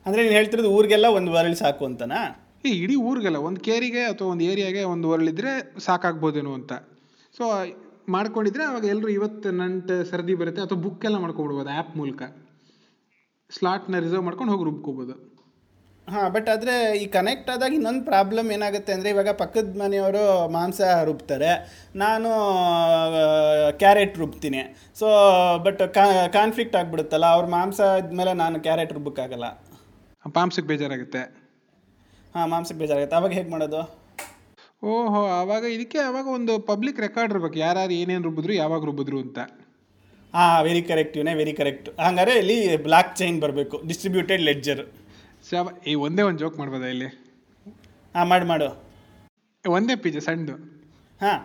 ಅಂದ್ರೆ 0.05 0.21
ನೀನು 0.23 0.35
ಹೇಳ್ತಿರೋದು 0.35 0.69
ಊರಿಗೆಲ್ಲ 0.69 1.05
ಒಂದು 1.05 1.31
ವರ್ಲ್ಡ್ 1.31 1.57
ಸಾಕು 1.57 1.85
ಅಂತನಾ? 1.85 2.21
ಈ 2.65 2.69
ಇಡೀ 2.69 2.95
ಊರಿಗೆಲ್ಲ 2.95 3.37
ಒಂದು 3.37 3.59
ಕೇರಿಗೆ 3.59 4.03
ಅಥವಾ 4.03 4.27
ಒಂದು 4.27 4.43
ಏರಿಯಾಗೆ 4.43 4.83
ಒಂದು 4.83 5.09
ಒರಳಿದ್ರೆ 5.09 5.79
ಸಾಕಾಗ್ಬೋದೇನೋ 5.79 6.53
ಅಂತ. 6.53 6.73
ಸೊ 7.37 7.43
ಮಾಡ್ಕೊಂಡಿದ್ರೆ 8.09 8.63
ಅವಾಗ 8.63 8.85
ಎಲ್ಲರೂ 8.85 9.09
ಇವತ್ತು 9.09 9.51
ನಂಟು 9.51 10.09
ಸರದಿ 10.09 10.35
ಬರುತ್ತೆ 10.35 10.61
ಅಥವಾ 10.61 10.81
ಬುಕ್ 10.81 11.05
ಎಲ್ಲ 11.05 11.17
ಮಾಡ್ಕೊಬಿಡ್ಬೋದು 11.17 11.69
ಆ್ಯಪ್ 11.69 11.97
ಮೂಲಕ. 11.97 12.21
ಸ್ಲಾಟ್ನ 13.49 13.99
ರಿಸರ್ವ್ 14.05 14.25
ಮಾಡ್ಕೊಂಡು 14.27 14.53
ಹೋಗಿ 14.53 14.65
ರುಬ್ಕೋಬೋದು 14.69 15.15
ಹಾಂ 16.07 16.25
ಬಟ್ 16.35 16.47
ಆದರೆ 16.53 16.73
ಈ 17.01 17.03
ಕನೆಕ್ಟ್ 17.15 17.49
ಆದಾಗ 17.51 17.73
ಇನ್ನೊಂದು 17.77 18.03
ಪ್ರಾಬ್ಲಮ್ 18.09 18.47
ಏನಾಗುತ್ತೆ 18.55 18.91
ಅಂದರೆ 18.95 19.09
ಇವಾಗ 19.13 19.31
ಪಕ್ಕದ 19.41 19.69
ಮನೆಯವರು 19.81 20.23
ಮಾಂಸ 20.55 20.81
ರುಬ್ತಾರೆ. 21.09 21.51
ನಾನು 22.03 22.29
ಕ್ಯಾರೆಟ್ 23.83 24.19
ರುಬ್ತೀನಿ. 24.21 24.61
ಸೊ 24.99 25.07
ಬಟ್ 25.65 25.81
ಕಾನ್ಫ್ಲಿಕ್ಟ್ 26.37 26.75
ಆಗಿಬಿಡುತ್ತಲ್ಲ 26.79 27.27
ಅವ್ರ 27.35 27.47
ಮಾಂಸ 27.55 27.79
ಆದಮೇಲೆ 27.95 28.33
ನಾನು 28.43 28.59
ಕ್ಯಾರೆಟ್ 28.67 28.93
ರುಬ್ಬಕ್ಕಾಗಲ್ಲ 28.97 29.49
ಪಾಂಸಕ್ಕೆ 30.37 30.69
ಬೇಜಾರಾಗುತ್ತೆ. 30.73 31.21
ಹಾಂ 32.35 32.45
ಮಾಂಸಕ್ಕೆ 32.53 32.81
ಬೇಜಾರಾಗುತ್ತೆ. 32.83 33.17
ಅವಾಗ 33.21 33.33
ಹೇಗೆ 33.39 33.49
ಮಾಡೋದು? 33.55 33.81
ಓಹೋ 34.91 35.21
ಆವಾಗ 35.39 35.63
ಇದಕ್ಕೆ 35.77 35.99
ಆವಾಗ 36.09 36.27
ಒಂದು 36.37 36.53
ಪಬ್ಲಿಕ್ 36.71 36.99
ರೆಕಾರ್ಡ್ 37.07 37.33
ಇರ್ಬೇಕು. 37.33 37.57
ಯಾರ್ಯಾರು 37.65 37.93
ಏನೇನು 38.01 38.25
ರುಬ್ಬಿದ್ರು 38.27 38.53
ಯಾವಾಗ 38.63 38.83
ರುಬ್ಬಿದ್ರು 38.89 39.19
ಅಂತ. 39.25 39.39
ಹಾಂ 40.33 40.53
ವೆರಿ 40.67 40.81
ಕರೆಕ್ಟ್ 40.89 41.15
ಇವನೇ 41.17 41.33
ವೆರಿ 41.41 41.53
ಕರೆಕ್ಟ್ 41.59 41.87
ಹಂಗಾರೆ 42.05 42.33
ಇಲ್ಲಿ 42.41 42.57
ಬ್ಲಾಕ್ 42.85 43.11
ಚೈನ್ 43.19 43.37
ಬರಬೇಕು 43.43 43.77
ಡಿಸ್ಟ್ರಿಬ್ಯೂಟೆಡ್ 43.89 44.43
ಲೆಡ್ಜರ್ 44.49 44.83
ಶಾಬ 45.49 45.69
ಈ 45.91 45.93
ಒಂದೇ 46.05 46.23
ಒಂದು 46.27 46.39
ಜೋಕ್ 46.43 46.57
ಮಾಡ್ಬೋದಾ 46.61 46.87
ಇಲ್ಲಿ? 46.95 47.09
ಹಾಂ 48.15 48.27
ಮಾಡಿ 48.31 48.45
ಮಾಡು. 48.51 48.67
ಒಂದೇ 49.63 49.95
ಪಿಜ 50.03 50.17
ಸಣ್ಣದು. 50.27 50.55
ಹಾಂ. 51.23 51.39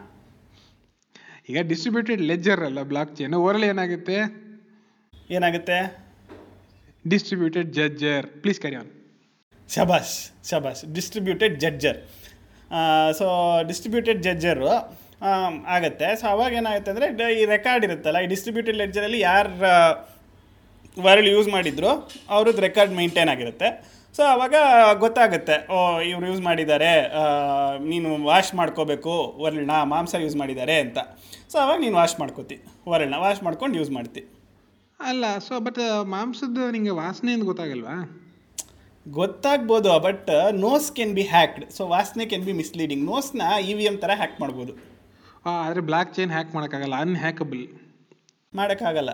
ಈಗ 1.51 1.59
ಡಿಸ್ಟ್ರಿಬ್ಯೂಟೆಡ್ 1.71 2.23
ಲೆಡ್ಜರ್ 2.31 2.63
ಅಲ್ಲ 2.69 2.81
ಬ್ಲಾಕ್ 2.93 3.13
ಚೈನ್ 3.19 3.35
ಓರಲ್ 3.47 3.67
ಏನಾಗುತ್ತೆ? 3.71 4.17
ಏನಾಗುತ್ತೆ? 5.37 5.79
Distributed 7.13 7.69
ledger 7.79 8.27
please 8.45 8.61
carry 8.63 8.77
on 8.81 8.91
ಶಬಾಷ್ 9.69 10.15
ಶಬಾಷ್. 10.51 10.83
Distributed 10.97 11.55
ledger 11.65 11.99
so 13.19 13.27
distributed 13.71 14.21
ledger 14.27 14.71
ಆಗುತ್ತೆ. 15.75 16.09
ಸೊ 16.21 16.25
ಅವಾಗ 16.35 16.53
ಏನಾಗುತ್ತೆ 16.61 16.91
ಅಂದರೆ 16.95 17.27
ಈ 17.41 17.45
ರೆಕಾರ್ಡ್ 17.55 17.85
ಇರುತ್ತಲ್ಲ 17.89 18.19
ಈ 18.25 18.29
ಡಿಸ್ಟ್ರಿಬ್ಯೂಟೆಡ್ 18.33 18.79
ಲೆಡ್ಜರಲ್ಲಿ 18.83 19.21
ಯಾರು 19.29 19.53
ವರ್ಲ್ಡ್ 20.97 21.31
ಯೂಸ್ 21.35 21.49
ಮಾಡಿದ್ರು 21.55 21.91
ಅವ್ರದ್ದು 22.35 22.63
ರೆಕಾರ್ಡ್ 22.67 22.93
ಮೇಂಟೈನ್ 23.01 23.31
ಆಗಿರುತ್ತೆ. 23.35 23.69
ಸೊ 24.17 24.23
ಅವಾಗ 24.35 24.55
ಗೊತ್ತಾಗುತ್ತೆ 25.03 25.57
ಓ 25.75 25.77
ಇವ್ರು 26.11 26.27
ಯೂಸ್ 26.31 26.43
ಮಾಡಿದ್ದಾರೆ 26.47 26.93
ನೀನು 27.91 28.09
ವಾಶ್ 28.31 28.53
ಮಾಡ್ಕೋಬೇಕು 28.61 29.15
ವರ್ಲ್ಡ್ನ 29.43 29.75
ಮಾಂಸ 29.93 30.15
ಯೂಸ್ 30.25 30.37
ಮಾಡಿದ್ದಾರೆ 30.43 30.77
ಅಂತ. 30.85 30.99
ಸೊ 31.53 31.57
ಅವಾಗ 31.65 31.77
ನೀನು 31.85 31.97
ವಾಶ್ 32.03 32.17
ಮಾಡ್ಕೋತಿ 32.23 32.57
ವರ್ಲ್ಡ್ನ 32.93 33.19
ವಾಶ್ 33.27 33.43
ಮಾಡ್ಕೊಂಡು 33.49 33.77
ಯೂಸ್ 33.81 33.93
ಮಾಡ್ತಿ. 33.99 34.23
ಅಲ್ಲ 35.01 35.25
ಸೊ 35.49 35.55
ಬಟ್ 35.67 35.83
ಮಾಂಸದ್ದು 36.15 36.63
ವಾಸನೆ 36.65 36.95
ವಾಸನೆಯಿಂದ 37.03 37.45
ಗೊತ್ತಾಗಲ್ವಾ? 37.51 37.97
ಗೊತ್ತಾಗ್ಬೋದು 39.07 39.93
but 40.07 40.31
nose 40.65 40.89
can 40.97 41.13
be 41.19 41.25
hacked 41.35 41.65
so 41.77 41.83
ವಾಸನೆ 41.93 42.25
ಕೆನ್ 42.33 42.45
ಬಿ 42.49 42.55
ಮಿಸ್ಲೀಡಿಂಗ್ 42.63 43.05
ನೋಸ್ನ 43.11 43.43
ಇ 43.71 43.75
ವಿ 43.79 43.85
ಎಂ 43.91 43.97
ಥರ 44.05 44.13
ಹ್ಯಾಕ್ 44.23 44.37
ಮಾಡ್ಬೋದು. 44.43 44.73
ಆದ್ರೆ 45.47 45.81
ಬ್ಲ್ಯಾಕ್ 45.81 46.15
ಚೈನ್ 46.15 46.31
ಹ್ಯಾಕ್ 46.31 46.55
ಮಾಡೋಕ್ಕಾಗಲ್ಲ 46.55 46.95
ಅನ್ಹ್ಯಾಕಬಲ್ 46.95 47.65
ಮಾಡೋಕ್ಕಾಗಲ್ಲ. 48.55 49.11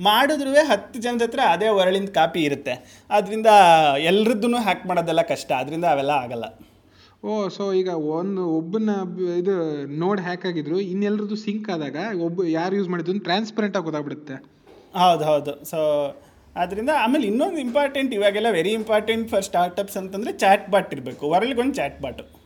ಮಾಡಿದ್ರೂ 0.00 0.50
ಹತ್ತು 0.70 0.98
ಜನದ 1.00 1.22
ಹತ್ರ 1.22 1.40
ಅದೇ 1.54 1.68
ಒರಳಿಂದ 1.68 2.08
ಕಾಪಿ 2.08 2.40
ಇರುತ್ತೆ. 2.42 2.74
ಅದರಿಂದ 3.10 3.50
ಎಲ್ರದ್ದೂ 4.10 4.48
ಹ್ಯಾಕ್ 4.48 4.86
ಮಾಡೋದೆಲ್ಲ 4.86 5.22
ಕಷ್ಟ 5.22 5.52
ಅದರಿಂದ 5.52 5.84
ಅವೆಲ್ಲ 5.84 6.10
ಆಗಲ್ಲ. 6.10 6.44
ಓ 7.24 7.48
ಸೊ 7.48 7.72
ಈಗ 7.72 7.88
ಒಂದು 7.88 8.56
ಒಬ್ಬನ 8.58 8.90
ಇದು 9.38 9.54
ನೋಡ್ 9.88 10.20
ಹ್ಯಾಕ್ 10.20 10.46
ಆಗಿದ್ರು 10.46 10.80
ಇನ್ನೆಲ್ಲರದ್ದು 10.80 11.36
ಸಿಂಕ್ 11.36 11.70
ಆದಾಗ 11.70 11.96
ಒಬ್ಬ 12.20 12.44
ಯಾರು 12.44 12.76
ಯೂಸ್ 12.76 12.88
ಮಾಡಿದ್ರು 12.88 13.18
ಟ್ರಾನ್ಸ್ಪರೆಂಟ್ 13.18 13.76
ಆಗಿ 13.76 13.84
ಗೊತ್ತಾಗ್ಬಿಡುತ್ತೆ. 13.84 14.36
ಹೌದು 14.94 15.24
ಹೌದು. 15.24 15.64
ಸೊ 15.64 15.80
ಅದರಿಂದ 16.56 16.90
ಆಮೇಲೆ 17.04 17.26
ಇನ್ನೊಂದು 17.26 17.58
ಇಂಪಾರ್ಟೆಂಟ್ 17.58 18.14
ಇವಾಗೆಲ್ಲ 18.14 18.50
ವೆರಿ 18.50 18.70
ಇಂಪಾರ್ಟೆಂಟ್ 18.70 19.30
ಫಾರ್ 19.30 19.44
ಸ್ಟಾರ್ಟಪ್ಸ್ 19.44 19.96
ಅಂತಂದರೆ 19.96 20.32
ಚಾಟ್ 20.32 20.70
ಬಾಟ್ 20.70 20.94
ಇರಬೇಕು. 20.94 21.26
ಒರಳಿಗೊಂದು 21.26 21.74
ಚಾಟ್ 21.74 22.02
ಬಾಟು 22.02 22.45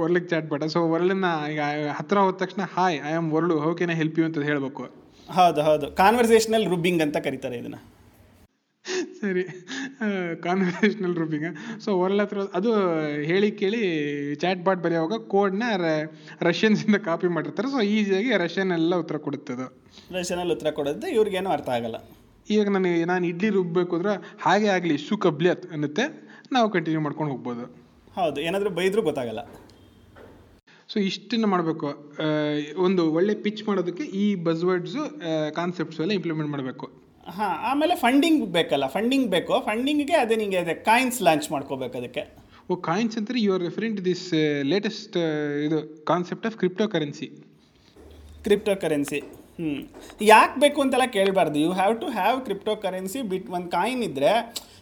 ವರ್ಲಿಗೆ 0.00 0.28
ಚಾಟ್ 0.28 0.48
ಬಟ 0.48 0.64
ಸೊ 0.64 0.88
ವರ್ಲ್ಡನ್ನ 0.88 1.24
ಈಗ 1.52 1.60
ಹತ್ರ 1.92 2.18
ಹೋದ 2.18 2.34
ತಕ್ಷಣ 2.34 2.62
hi 2.74 3.00
I 3.10 3.12
am 3.12 3.32
world 3.32 3.54
how 3.54 3.74
can 3.74 3.90
I 3.90 3.94
help 3.94 4.18
you 4.18 4.24
ಅಂತ 4.24 4.38
ಹೇಳಬೇಕು. 4.38 4.84
ಹೌದು 5.32 5.62
ಹೌದು. 5.62 5.92
ಕಾನ್ವರ್ಸೇಷನಲ್ 5.92 6.66
ರುಬ್ಬಿಂಗ್ 6.66 7.02
ಅಂತ 7.02 7.16
ಕರೀತಾರೆ 7.16 7.58
ಇದನ್ನು. 7.58 7.94
ಸರಿ. 9.20 9.42
ಕಾನ್ವರ್ಸೇಷನಲ್ 10.42 11.16
ರೂಪಿಂಗ್ 11.16 11.80
ಸೊ 11.80 12.00
ವರ್ಲ್ 12.00 12.20
ಹತ್ರ 12.20 12.38
ಅದು 12.54 12.70
ಹೇಳಿ 13.22 13.50
ಕೇಳಿ 13.50 13.80
ಚಾಟ್ 14.34 14.64
ಬಾಟ್ 14.64 14.82
ಬರೆಯುವಾಗ 14.82 15.18
ಕೋಡ್ನ 15.18 15.62
ರಷ್ಯನ್ಸಿಂದ 16.42 16.96
ಕಾಪಿ 16.96 17.28
ಮಾಡಿರ್ತಾರೆ. 17.28 17.68
ಸೊ 17.68 17.80
ಈಸಿಯಾಗಿ 17.80 18.36
ರಷ್ಯನ್ 18.36 18.72
ಎಲ್ಲ 18.72 18.96
ಉತ್ತರ 18.96 19.16
ಕೊಡುತ್ತೆ 19.16 19.52
ಅದು. 19.52 19.66
ರಶನಲ್ಲಿ 20.18 20.54
ಉತ್ತರ 20.54 20.70
ಕೊಡೋದು 20.70 21.08
ಇವ್ರಿಗೇನು 21.08 21.50
ಅರ್ಥ 21.50 21.68
ಆಗಲ್ಲ. 21.68 21.96
ಈಗ 22.50 22.68
ನನಗೆ 22.68 23.04
ನಾನು 23.04 23.26
ಇಡ್ಲಿ 23.26 23.48
ರುಬ್ಬಬೇಕು 23.48 23.96
ಅಂದ್ರೆ 23.96 24.34
ಹಾಗೆ 24.42 24.66
ಆಗಲಿ 24.66 24.98
ಶು 24.98 25.16
ಕಬ್ಲಿಯತ್ 25.18 25.72
ಅನ್ನುತ್ತೆ. 25.72 26.04
ನಾವು 26.52 26.70
ಕಂಟಿನ್ಯೂ 26.70 27.00
ಮಾಡ್ಕೊಂಡು 27.00 27.32
ಹೋಗ್ಬೋದು. 27.32 27.64
ಹೌದು. 28.14 28.40
ಏನಾದರೂ 28.40 28.70
ಬೈದರೂ 28.70 29.02
ಗೊತ್ತಾಗಲ್ಲ. 29.02 29.40
ಸೊ 30.94 31.00
ಇಷ್ಟನ್ನು 31.10 31.48
ಮಾಡಬೇಕು. 31.52 31.88
ಒಂದು 32.86 33.02
ಒಳ್ಳೆ 33.18 33.34
ಪಿಚ್ 33.44 33.62
ಮಾಡೋದಕ್ಕೆ 33.68 34.04
ಈ 34.22 34.26
ಬಸ್ವರ್ಡ್ಸು 34.48 35.02
ಕಾನ್ಸೆಪ್ಟ್ಸ್ 35.58 35.98
ಎಲ್ಲ 36.04 36.12
ಇಂಪ್ಲಿಮೆಂಟ್ 36.18 36.50
ಮಾಡಬೇಕು. 36.54 36.86
ಹಾಂ 37.36 37.54
ಆಮೇಲೆ 37.70 37.94
ಫಂಡಿಂಗ್ 38.04 38.42
ಬೇಕಲ್ಲ 38.56 38.86
ಫಂಡಿಂಗ್ 38.96 39.26
ಬೇಕು. 39.34 39.54
ಫಂಡಿಂಗಿಗೆ 39.68 40.16
ಅದೇ 40.24 40.36
ನಿಮಗೆ 40.42 40.58
ಅದೇ 40.64 40.74
ಕಾಯಿನ್ಸ್ 40.88 41.18
ಲಾಂಚ್ 41.28 41.46
ಮಾಡ್ಕೋಬೇಕು 41.54 41.96
ಅದಕ್ಕೆ. 42.00 42.24
ಓ 42.70 42.76
ಕಾಯಿನ್ಸ್ 42.88 43.16
ಅಂತಾರೆ 43.20 43.40
you 43.44 43.50
are 43.54 43.64
referring 43.68 43.96
to 44.00 44.04
this 44.10 44.26
latest 44.72 45.16
ಇದು 45.66 45.78
concept 46.10 46.46
of 46.50 46.56
crypto 46.60 46.86
currency 46.94 47.28
crypto 48.46 48.74
currency 48.84 49.20
ಹ್ಞೂ 49.58 49.74
ಯಾಕೆ 50.32 50.56
ಬೇಕು 50.62 50.78
ಅಂತೆಲ್ಲ 50.84 51.06
ಕೇಳಬಾರ್ದು. 51.16 51.58
You 51.64 51.72
have 51.80 51.94
to 52.02 52.06
have 52.18 52.38
cryptocurrency 52.86 53.20
bit 53.32 53.50
ಒಂದು 53.56 53.70
ಕಾಯಿನ್ 53.76 54.02
ಇದ್ದರೆ 54.08 54.32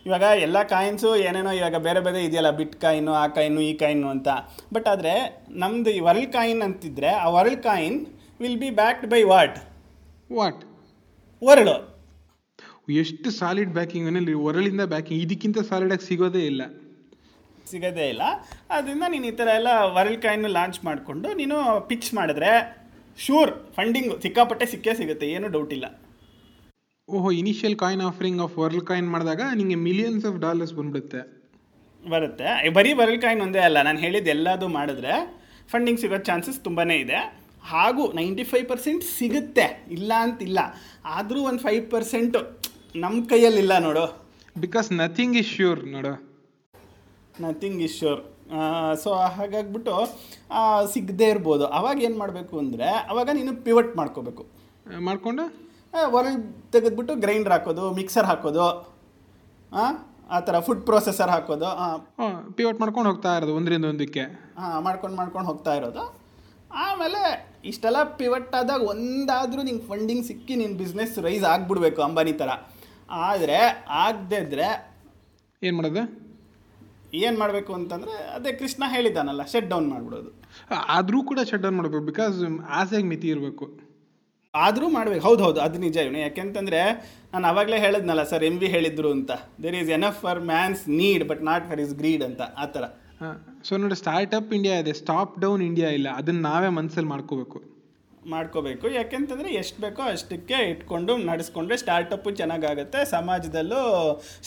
ಇವಾಗ 0.06 0.25
ಎಲ್ಲ 0.47 0.62
ಕಾಯಿನ್ಸು 0.62 1.11
ಏನೇನೋ 1.26 1.50
ಇವಾಗ 1.52 1.76
ಬೇರೆ 1.87 2.00
ಬೇರೆ 2.00 2.25
ಇದೆಯಲ್ಲ 2.25 2.50
ಬಿಟ್ 2.50 2.76
ಕಾಯಿನು 2.80 3.12
ಆ 3.14 3.26
ಕಾಯಿನು 3.26 3.61
ಈ 3.61 3.73
ಕಾಯಿನು 3.75 4.09
ಅಂತ. 4.09 4.28
ಬಟ್ 4.73 4.88
ಆದರೆ 4.88 5.12
ನಮ್ಮದು 5.62 5.90
ಈ 5.90 6.00
ವರ್ಲ್ಡ್ 6.00 6.32
ಕಾಯಿನ್ 6.32 6.62
ಅಂತಿದ್ರೆ 6.62 7.11
ಆ 7.25 7.28
world 7.28 7.62
coin 7.62 7.99
will 8.40 8.59
be 8.59 8.71
backed 8.80 9.09
by 9.11 9.23
what 9.32 9.59
what 10.30 10.62
world 11.42 11.73
ಎಷ್ಟು 13.00 13.28
ಸಾಲಿಡ್ 13.30 13.71
ಬ್ಯಾಕಿಂಗ್ 13.71 14.06
ಅಲ್ಲಿ 14.11 14.35
ಒರಳಿಂದ 14.49 14.85
ಬ್ಯಾಕಿಂಗ್ 14.85 15.21
ಇದಕ್ಕಿಂತ 15.23 15.59
ಸಾಲಿಡ್ 15.68 15.92
ಆಗಿ 15.92 16.04
ಸಿಗೋದೇ 16.06 16.42
ಇಲ್ಲ. 16.47 16.62
ಸಿಗೋದೇ 17.71 18.06
ಇಲ್ಲ. 18.09 18.23
ಅದರಿಂದ 18.71 19.04
ನೀನು 19.09 19.26
ಈ 19.26 19.35
ಥರ 19.40 19.49
ಎಲ್ಲ 19.59 19.71
ವರ್ಲ್ಡ್ 19.97 20.21
ಕಾಯಿನ್ 20.23 20.47
ಲಾಂಚ್ 20.56 20.78
ಮಾಡಿಕೊಂಡು 20.85 21.28
ನೀನು 21.40 21.56
ಪಿಚ್ 21.90 22.09
ಮಾಡಿದ್ರೆ 22.14 22.50
ಶೂರ್ 23.18 23.52
ಫಂಡಿಂಗು 23.76 24.14
ಸಿಕ್ಕಾಪಟ್ಟೆ 24.23 24.66
ಸಿಕ್ಕೇ 24.66 24.94
ಸಿಗುತ್ತೆ 25.00 25.26
ಏನೂ 25.37 25.49
ಡೌಟ್ 25.49 25.73
ಇಲ್ಲ. 25.76 25.87
ಓಹೋ 27.09 27.28
initial 27.38 27.76
coin 27.82 28.02
offering 28.09 28.40
of 28.44 28.52
world 28.62 28.85
coin 28.88 29.09
ಮಾಡಿದಾಗ 29.12 29.42
ನಿಮಗೆ 29.61 29.78
ಮಿಲಿಯನ್ಸ್ 29.87 30.25
ಆಫ್ 30.28 30.37
ಡಾಲರ್ಸ್ 30.44 30.75
ಬಂದ್ಬಿಡುತ್ತೆ. 30.78 31.21
ಬರುತ್ತೆ. 32.04 32.47
ಬರೀ 32.76 32.92
ವರ್ಲ್ಡ್ 33.00 33.21
ಕಾಯಿನ್ 33.25 33.40
ಒಂದೇ 33.47 33.61
ಅಲ್ಲ 33.68 33.78
ನಾನು 33.88 33.99
ಹೇಳಿದ್ದು 34.04 34.30
ಎಲ್ಲದೂ 34.35 34.66
ಮಾಡಿದ್ರೆ 34.76 35.14
ಫಂಡಿಂಗ್ 35.73 36.00
ಸಿಗೋ 36.02 36.18
ಚಾನ್ಸಸ್ 36.28 36.59
ತುಂಬಾ 36.66 36.85
ಇದೆ. 37.04 37.21
ಹಾಗೂ 37.73 38.04
ನೈಂಟಿ 38.18 38.44
ಫೈವ್ 38.50 38.66
ಪರ್ಸೆಂಟ್ 38.73 39.02
ಸಿಗುತ್ತೆ 39.18 39.66
ಇಲ್ಲ 39.97 40.12
ಅಂತಿಲ್ಲ. 40.26 40.59
ಆದರೂ 41.16 41.40
ಒಂದು 41.50 41.62
ಫೈವ್ 41.66 41.85
ಪರ್ಸೆಂಟು 41.94 42.40
ನಮ್ಮ 43.04 43.18
ಕೈಯಲ್ಲಿಲ್ಲ 43.32 43.73
ನೋಡು. 43.87 44.04
ಬಿಕಾಸ್ 44.64 44.88
ನಥಿಂಗ್ 45.02 45.37
ಇಸ್ 45.42 45.50
ಶ್ಯೂರ್ 45.56 45.82
ನೋಡು. 45.97 46.12
ನಥಿಂಗ್ 47.47 47.82
ಇಸ್ 47.88 47.97
ಶ್ಯೂರ್ 47.99 48.23
ಸೊ 49.02 49.11
ಹಾಗಾಗ್ಬಿಟ್ಟು 49.37 49.94
ಸಿಗದೇ 50.94 51.28
ಇರ್ಬೋದು. 51.35 51.64
ಅವಾಗ 51.80 51.97
ಏನು 52.09 52.18
ಮಾಡಬೇಕು 52.23 52.54
ಅಂದರೆ 52.64 52.88
ಅವಾಗ 53.12 53.28
ನೀನು 53.40 53.52
ಪಿವಟ್ 53.66 53.92
ಮಾಡ್ಕೋಬೇಕು. 54.00 54.44
ಮಾಡ್ಕೊಂಡು? 55.09 55.44
ವರ್ಲ್ಡ್ 56.14 56.42
ತೆಗೆದ್ಬಿಟ್ಟು 56.72 57.14
ಗ್ರೈಂಡರ್ 57.25 57.52
ಹಾಕೋದು 57.52 57.84
ಮಿಕ್ಸರ್ 57.92 58.26
ಹಾಕೋದು 58.26 58.64
ಆ, 59.72 59.84
ಆ 60.30 60.38
ಥರ 60.40 60.56
ಫುಡ್ 60.61 60.82
ಪ್ರೊಸೆಸರ್ 60.87 61.30
ಹಾಕೋದು 61.30 61.68
ಪಿವಟ್ 62.52 62.80
ಮಾಡ್ಕೊಂಡು 62.80 63.08
ಹೋಗ್ತಾ 63.11 63.30
ಇರೋದು 63.37 63.54
ಒಂದರಿಂದ 63.58 63.84
ಒಂದಕ್ಕೆ. 63.84 64.25
ಹಾಂ 64.58 64.76
ಮಾಡ್ಕೊಂಡು 64.84 65.16
ಮಾಡ್ಕೊಂಡು 65.16 65.49
ಹೋಗ್ತಾ 65.49 65.75
ಇರೋದು. 65.75 66.02
ಆಮೇಲೆ 66.84 67.20
ಇಷ್ಟೆಲ್ಲ 67.64 68.02
ಪಿವಟ್ 68.20 68.54
ಆದಾಗ 68.54 68.82
ಒಂದಾದರೂ 68.92 69.62
ನಿಂಗೆ 69.62 69.84
ಫಂಡಿಂಗ್ 69.87 70.25
ಸಿಕ್ಕಿ 70.26 70.54
ನಿನ್ನ 70.56 70.76
ಬಿಸ್ನೆಸ್ 70.76 71.18
ರೈಸ್ 71.18 71.44
ಆಗಿಬಿಡ್ಬೇಕು 71.44 72.02
ಅಂಬಾನಿ 72.02 72.32
ಥರ. 72.32 72.50
ಆದರೆ 73.28 73.58
ಆಗದೇ 74.04 74.37
ಇದ್ದರೆ 74.37 74.68
ಏನು 75.62 75.76
ಮಾಡೋದು? 75.76 76.02
ಏನು 77.14 77.38
ಮಾಡಬೇಕು 77.38 77.72
ಅಂತಂದರೆ 77.74 78.14
ಅದೇ 78.37 78.52
ಕೃಷ್ಣ 78.52 78.85
ಹೇಳಿದ್ದಾನಲ್ಲ 78.88 79.42
ಶಟ್ 79.44 79.68
ಡೌನ್ 79.68 79.88
ಮಾಡಿಬಿಡೋದು. 79.88 80.31
ಆದರೂ 80.88 81.18
ಕೂಡ 81.22 81.40
ಶಟ್ 81.50 81.62
ಡೌನ್ 81.62 81.76
ಮಾಡಬೇಕು 81.76 82.05
ಬಿಕಾಸ್ 82.07 82.38
ಆಸೆಗೆ 82.78 83.09
ಮಿತಿ 83.09 83.28
ಇರಬೇಕು. 83.28 83.66
ಆದರೂ 84.60 84.86
ಮಾಡ್ಬೇಕು. 84.94 85.22
ಹೌದು 85.26 85.42
ಹೌದು 85.44 85.60
ಅದು 85.66 85.78
ನಿಜ 85.84 85.96
ಇವನು. 86.06 86.18
ಯಾಕೆಂತಂದರೆ 86.18 86.80
ನಾನು 87.32 87.44
ಆವಾಗಲೇ 87.50 87.76
ಹೇಳಿದ್ನಲ್ಲ 87.84 88.22
ಸರ್ 88.30 88.42
ಎಂ 88.48 88.56
ವಿ 88.62 88.66
ಹೇಳಿದ್ರು 88.74 89.10
ಅಂತ. 89.16 89.32
There 89.62 89.76
is 89.78 89.90
enough 89.96 90.18
for 90.24 90.40
man's 90.50 90.82
need 90.88 91.22
but 91.30 91.42
not 91.50 91.64
for 91.68 91.80
his 91.84 91.94
greed 92.00 92.24
ಅಂತ 92.28 92.42
ಆ 92.62 92.66
ಥರ. 92.74 92.84
ಸೊ 93.68 93.76
ನೋಡಿ 93.76 93.94
ಸ್ಟಾರ್ಟಪ್ 93.94 94.50
ಇಂಡಿಯಾ 94.58 94.78
ಇದೆ. 94.82 94.92
ಸ್ಟಾಪ್ 94.92 95.40
ಡೌನ್ 95.40 95.62
ಇಂಡಿಯಾ 95.62 95.90
ಇಲ್ಲ. 95.98 96.08
ಅದನ್ನ 96.20 96.40
ನಾವೇ 96.48 96.68
ಮನಸ್ಸಲ್ಲಿ 96.78 97.10
ಮಾಡ್ಕೋಬೇಕು. 97.10 97.58
ಮಾಡ್ಕೋಬೇಕು. 98.34 98.86
ಯಾಕೆಂತಂದರೆ 98.90 99.48
ಎಷ್ಟು 99.60 99.78
ಬೇಕೋ 99.82 100.02
ಅಷ್ಟಕ್ಕೆ 100.02 100.58
ಇಟ್ಕೊಂಡು 100.72 101.16
ನಡೆಸ್ಕೊಂಡ್ರೆ 101.30 101.76
ಸ್ಟಾರ್ಟಪ್ಪು 101.76 102.30
ಚೆನ್ನಾಗಾಗುತ್ತೆ. 102.30 103.04
ಸಮಾಜದಲ್ಲೂ 103.04 103.80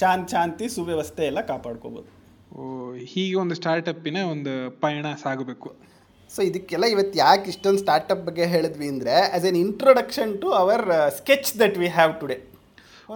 ಶಾಂತಿ 0.02 0.32
ಶಾಂತಿ 0.32 0.68
ಸುವ್ಯವಸ್ಥೆ 0.76 1.26
ಎಲ್ಲ 1.26 1.42
ಕಾಪಾಡ್ಕೋಬೋದು. 1.52 2.08
ಓ 2.56 2.94
ಹೀಗೆ 2.94 3.36
ಒಂದು 3.36 3.56
ಸ್ಟಾರ್ಟಪ್ಪಿನ 3.56 4.18
ಒಂದು 4.34 4.54
ಪಯಣ 4.84 5.06
ಸಾಗಬೇಕು. 5.24 5.95
ಸೊ 6.36 6.42
ಇದಕ್ಕೆಲ್ಲ 6.42 6.86
ಇವತ್ತು 6.94 7.18
ಯಾಕೆ 7.20 7.48
ಇಷ್ಟೊಂದು 7.50 7.82
ಸ್ಟಾರ್ಟಪ್ 7.84 8.24
ಬಗ್ಗೆ 8.24 8.46
ಹೇಳಿದ್ವಿ 8.48 8.88
ಅಂದರೆ 8.88 9.16
as 9.36 9.46
an 9.46 9.58
introduction 9.58 10.34
to 10.40 10.50
our 10.56 10.84
sketch 11.18 11.52
that 11.60 11.78
we 11.78 11.90
have 11.94 12.14
today 12.22 12.38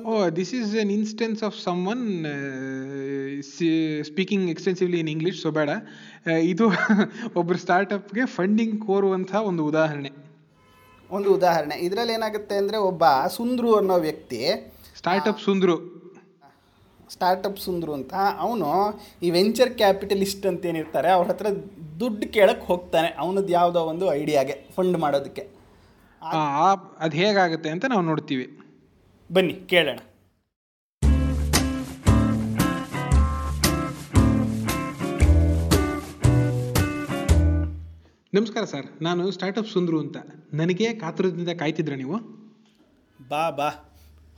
oh 0.05 0.15
this 0.35 0.53
is 0.53 0.73
an 0.75 0.91
instance 0.91 1.43
of 1.43 1.55
someone 1.87 2.03
speaking 4.09 4.49
extensively 4.49 4.99
in 4.99 5.09
English 5.09 5.41
so 5.41 5.51
ಬೇಡ. 5.51 5.69
ಆ, 6.25 6.31
ಇದು 6.45 6.65
ಒಬ್ಬರು 7.35 7.57
ಸ್ಟಾರ್ಟಪ್ಗೆ 7.57 8.25
ಫಂಡಿಂಗ್ 8.35 8.85
ಕೋರುವಂಥ 8.85 9.31
ಒಂದು 9.43 9.65
ಉದಾಹರಣೆ. 9.65 10.11
ಒಂದು 11.09 11.29
ಉದಾಹರಣೆ. 11.33 11.75
ಇದರಲ್ಲಿ 11.79 12.13
ಏನಾಗುತ್ತೆ 12.13 12.55
ಅಂದರೆ 12.57 12.77
ಒಬ್ಬ 12.83 13.03
ಸುಂದ್ರು 13.27 13.75
ಅನ್ನೋ 13.75 13.95
ವ್ಯಕ್ತಿ 13.99 14.39
ಸ್ಟಾರ್ಟಪ್ 14.95 15.39
ಸುಂದ್ರು. 15.39 15.75
ಸ್ಟಾರ್ಟಪ್ 17.09 17.59
ಸುಂದ್ರು 17.59 17.93
ಅಂತ. 17.93 18.13
ಅವನು 18.39 18.67
ಈ 19.21 19.29
ವೆಂಚರ್ 19.31 19.71
ಕ್ಯಾಪಿಟಲಿಸ್ಟ್ 19.73 20.45
ಅಂತ 20.45 20.65
ಏನಿರ್ತಾರೆ 20.65 21.09
ಅವ್ರ 21.09 21.27
ಹತ್ರ 21.27 21.47
ದುಡ್ಡು 21.99 22.27
ಕೇಳಕ್ಕೆ 22.33 22.65
ಹೋಗ್ತಾನೆ. 22.65 23.07
ಅವನದ್ದು 23.07 23.53
ಯಾವುದೋ 23.53 23.79
ಒಂದು 23.79 24.13
ಐಡಿಯಾಗೆ 24.13 24.69
ಫಂಡ್ 24.75 24.97
ಮಾಡೋದಕ್ಕೆ. 24.97 25.41
ಅದು 26.99 27.17
ಹೇಗಾಗುತ್ತೆ 27.17 27.69
ಅಂತ 27.69 27.85
ನಾವು 27.85 28.01
ನೋಡ್ತೀವಿ. 28.01 28.59
ಬನ್ನಿ 29.31 29.53
ಕೇಳೋಣ. 29.53 29.99
ನಮಸ್ಕಾರ 38.33 38.63
ಸರ್. 38.63 39.03
ನಾನು 39.03 39.31
ಸ್ಟಾರ್ಟಪ್ 39.31 39.67
ಸುಂದ್ರು 39.67 39.99
ಅಂತ. 39.99 40.17
ನನಗೆ 40.53 40.93
ಕಾತುರದಿಂದ 40.93 41.49
ಕಾಯ್ತಿದ್ರ 41.49 41.93
ನೀವು? 41.93 42.17
ಬಾ 43.29 43.49
ಬಾ. 43.49 43.88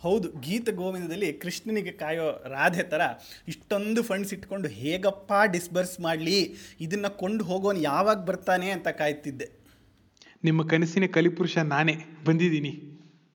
ಹೌದು 0.03 0.39
ಗೀತ 0.39 0.69
ಗೋವಿಂದದಲ್ಲಿ 0.69 1.33
ಕೃಷ್ಣನಿಗೆ 1.33 1.91
ಕಾಯೋ 1.91 2.27
ರಾಧೆ 2.47 2.83
ಥರ 2.83 3.01
ಇಷ್ಟೊಂದು 3.47 4.03
ಫಂಡ್ಸ್ 4.03 4.33
ಇಟ್ಕೊಂಡು 4.33 4.67
ಹೇಗಪ್ಪ 4.67 5.33
ಡಿಸ್ಬರ್ಸ್ 5.51 5.99
ಮಾಡಲಿ? 5.99 6.55
ಇದನ್ನು 6.81 7.17
ಕೊಂಡು 7.17 7.43
ಹೋಗೋನು 7.43 7.79
ಯಾವಾಗ 7.79 8.25
ಬರ್ತಾನೆ 8.25 8.69
ಅಂತ 8.69 8.87
ಕಾಯ್ತಿದ್ದೆ. 8.87 9.61
ನಿಮ್ಮ 10.43 10.63
ಕನಸಿನ 10.63 11.03
ಕಲಿಪುರುಷ 11.05 11.57
ನಾನೇ 11.57 11.95
ಬಂದಿದ್ದೀನಿ. 12.25 12.71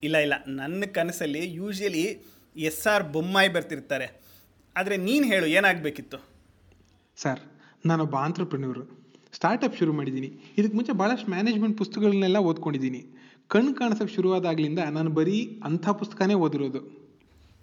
ಇಲ್ಲ 0.03 0.17
ಇಲ್ಲ 0.17 0.35
ನನ್ನ 0.47 0.85
ಕನಸಲ್ಲಿ 0.85 1.55
ಯೂಶ್ವಲಿ 1.55 2.05
ಎಸ್ 2.57 2.87
ಆರ್ 2.87 3.05
ಬೊಮ್ಮಾಯಿ 3.05 3.49
ಬರ್ತಿರ್ತಾರೆ. 3.49 4.21
ಆದರೆ 4.77 4.97
ನೀನು 4.97 5.27
ಹೇಳು 5.27 5.47
ಏನಾಗಬೇಕಿತ್ತು? 5.47 6.19
ಸರ್ 7.17 7.41
ನಾನೊಬ್ಬ 7.87 8.17
ಆಂಟ್ರಪ್ರನ್ಯೂರು 8.17 9.05
ಸ್ಟಾರ್ಟಪ್ 9.33 9.79
ಶುರು 9.79 9.93
ಮಾಡಿದ್ದೀನಿ. 9.93 10.27
ಇದಕ್ಕೆ 10.59 10.77
ಮುಂಚೆ 10.77 10.93
ಭಾಳಷ್ಟು 10.93 11.31
ಮ್ಯಾನೇಜ್ಮೆಂಟ್ 11.31 11.79
ಪುಸ್ತಕಗಳನ್ನೆಲ್ಲ 11.79 12.37
ಓದ್ಕೊಂಡಿದ್ದೀನಿ. 12.37 13.14
ಕಣ್ಣು 13.49 13.75
ಕಾಣಿಸೋಕೆ 13.75 14.15
ಶುರುವಾದಾಗ್ಲಿಂದ 14.15 14.79
ನಾನು 14.79 15.11
ಬರೀ 15.11 15.61
ಅಂಥ 15.65 15.89
ಪುಸ್ತಕನೇ 15.89 16.35
ಓದಿರೋದು. 16.35 16.81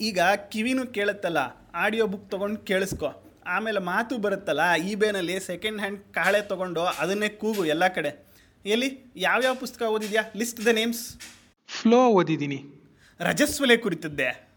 ಈಗ 0.01 0.19
ಕಿವಿನೂ 0.51 0.85
ಕೇಳುತ್ತಲ್ಲ 0.85 1.37
ಆಡಿಯೋ 1.75 2.07
ಬುಕ್ 2.07 2.31
ತೊಗೊಂಡು 2.31 2.59
ಕೇಳಿಸ್ಕೊ. 2.59 3.39
ಆಮೇಲೆ 3.47 3.79
ಮಾತು 3.79 4.17
ಬರುತ್ತಲ್ಲ 4.17 4.71
ಇಬೇನಲ್ಲಿ 4.71 5.39
ಸೆಕೆಂಡ್ 5.39 5.79
ಹ್ಯಾಂಡ್ 5.79 5.99
ಕಾಳೆ 5.99 6.41
ತೊಗೊಂಡು 6.41 6.81
ಅದನ್ನೇ 6.81 7.29
ಕೂಗು 7.29 7.65
ಎಲ್ಲ 7.65 7.87
ಕಡೆ. 7.87 8.31
ಎಲ್ಲಿ 8.65 9.11
ಯಾವ್ಯಾವ 9.15 9.55
ಪುಸ್ತಕ 9.55 9.81
ಓದಿದ್ಯಾ? 9.81 10.21
ಲಿಸ್ಟ್ 10.35 10.65
ದ 10.65 10.67
ನೇಮ್ಸ್ 10.67 11.17
ಫ್ಲೋ 11.67 12.07
ಓದಿದ್ದೀನಿ. 12.07 12.65
ರಜಸ್ವಲೆ 13.19 13.77
ಕುರಿತದ್ದೆ. 13.77 14.51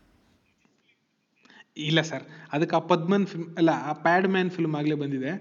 ಇಲ್ಲ 1.77 2.01
ಸರ್ 2.01 2.23
ಅದಕ್ಕೆ 2.53 2.77
ಆ 2.77 2.79
ಪದ್ಮನ್ 2.79 3.27
ಫಿಲ್ಮ್ 3.27 3.57
ಅಲ್ಲ 3.57 3.71
ಆ 3.75 3.93
ಪ್ಯಾಡ್ 3.93 4.29
ಮ್ಯಾನ್ 4.29 4.51
ಫಿಲ್ಮ್ 4.51 4.77
ಆಗಲೇ 4.77 4.95
ಬಂದಿದೆ. 4.95 5.33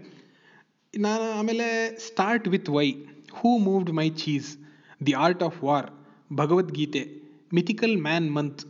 ನಾನು 0.97 1.39
ಆಮೇಲೆ 1.39 1.97
start 1.99 2.47
with 2.47 2.69
why 2.69 2.91
who 3.31 3.57
moved 3.57 3.91
my 3.91 4.09
cheese 4.09 4.57
the 5.07 5.13
art 5.13 5.43
of 5.43 5.63
war 5.63 5.87
Bhagavad Gita 6.33 7.03
mythical 7.53 7.97
man 8.01 8.31
month 8.31 8.61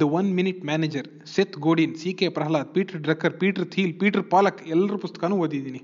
the 0.00 0.02
one 0.02 0.34
minute 0.34 0.64
manager 0.64 1.26
Seth 1.34 1.56
Godin 1.56 1.94
C 1.96 2.12
K 2.12 2.28
Prahalad 2.28 2.74
Peter 2.74 3.00
Drucker 3.00 3.40
Peter 3.40 3.66
Thiel 3.66 4.00
Peter 4.00 4.30
Pollack 4.30 4.68
ಎಲ್ಲರ 4.68 4.96
ಪುಸ್ತಕನೂ 4.96 5.36
ಓದಿದ್ದೀನಿ. 5.36 5.80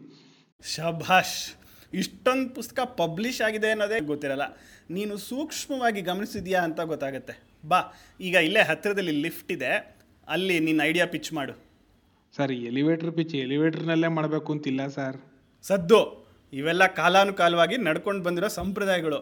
ಶಭಾಷ್ 0.64 1.56
ಇಷ್ಟೊಂದು 1.94 2.54
ಪುಸ್ತಕ 2.54 2.80
publish 2.80 3.40
ಆಗಿದೆ 3.40 3.70
ಅನ್ನೋದೇ 3.70 4.00
ಗೊತ್ತಿರಲ್ಲ. 4.00 4.42
ನೀನು 4.90 5.16
ಸೂಕ್ಷ್ಮವಾಗಿ 5.16 6.00
ಗಮನಿಸಿದ್ಯಾ 6.00 6.62
ಅಂತ 6.62 6.80
ಗೊತ್ತಾಗುತ್ತೆ. 6.80 7.42
ಬಾ 7.68 7.80
ಈಗ 8.20 8.34
ಇಲ್ಲೇ 8.34 8.60
ಹತ್ತಿರದಲ್ಲಿ 8.60 9.12
ಲಿಫ್ಟ್ 9.12 9.52
ಇದೆ. 9.52 10.00
ಅಲ್ಲಿ 10.28 10.60
ನಿನ್ನ 10.60 10.80
ಐಡಿಯಾ 10.82 11.06
ಪಿಚ್ 11.06 11.32
ಮಾಡು. 11.32 11.52
ಸರ್ 12.36 12.52
ಎಲಿವೇಟರ್ 12.52 13.12
ಪಿಚ್ 13.12 13.34
ಎಲಿವೇಟರ್ನಲ್ಲೇ 13.34 14.08
ಮಾಡಬೇಕು 14.08 14.52
ಅಂತಿಲ್ಲ 14.52 14.86
ಸರ್. 14.86 15.16
ಸದ್ದು. 15.62 16.23
ಇವೆಲ್ಲ 16.58 16.86
ಕಾಲಾನುಕಾಲವಾಗಿ 16.98 17.76
ನಡ್ಕೊಂಡು 17.86 18.22
ಬಂದಿರೋ 18.26 18.48
ಸಂಪ್ರದಾಯಗಳು. 18.60 19.18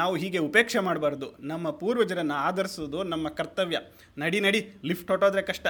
ನಾವು 0.00 0.14
ಹೀಗೆ 0.22 0.38
ಉಪೇಕ್ಷೆ 0.48 0.80
ಮಾಡಬಾರ್ದು. 0.88 1.26
ನಮ್ಮ 1.52 1.70
ಪೂರ್ವಜರನ್ನು 1.80 2.36
ಆಧರಿಸೋದು 2.48 2.98
ನಮ್ಮ 3.12 3.28
ಕರ್ತವ್ಯ. 3.38 3.78
ನಡಿ 4.18 4.38
ನಡಿ, 4.46 4.60
ಲಿಫ್ಟ್ 4.84 5.10
ಹೊಟ್ಟೋದ್ರೆ 5.10 5.42
ಕಷ್ಟ. 5.50 5.66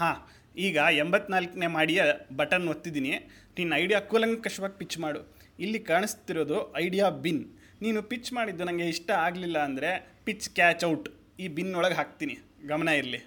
ಹಾಂ, 0.00 0.16
ಈಗ 0.56 0.78
ಎಂಬತ್ನಾಲ್ಕನೇ 0.92 1.68
ಮಾಡಿಯ 1.78 2.02
ಬಟನ್ 2.36 2.68
ಒತ್ತಿದ್ದೀನಿ. 2.68 3.10
ನಿನ್ನ 3.58 3.74
ಐಡಿಯಾ 3.82 4.00
ಕೂಲಂಕಷವಾಗಿ 4.10 4.76
ಪಿಚ್ 4.78 4.98
ಮಾಡು. 5.04 5.20
ಇಲ್ಲಿ 5.64 5.80
ಕಾಣಿಸ್ತಿರೋದು 5.90 6.58
ಐಡಿಯಾ 6.78 7.08
ಬಿನ್. 7.26 7.44
ನೀನು 7.82 8.00
ಪಿಚ್ 8.10 8.30
ಮಾಡಿದ್ದು 8.32 8.64
ನನಗೆ 8.64 8.86
ಇಷ್ಟ 8.94 9.10
ಆಗಲಿಲ್ಲ 9.26 9.58
ಅಂದರೆ 9.58 9.90
ಪಿಚ್ 10.24 10.48
ಕ್ಯಾಚ್ 10.56 10.84
ಔಟ್. 10.84 11.08
ಈ 11.38 11.48
ಬಿನ್ 11.56 11.74
ಒಳಗೆ 11.74 11.96
ಹಾಕ್ತೀನಿ. 12.00 12.34
ಗಮನ 12.68 12.88
ಇರಲಿ. 13.00 13.20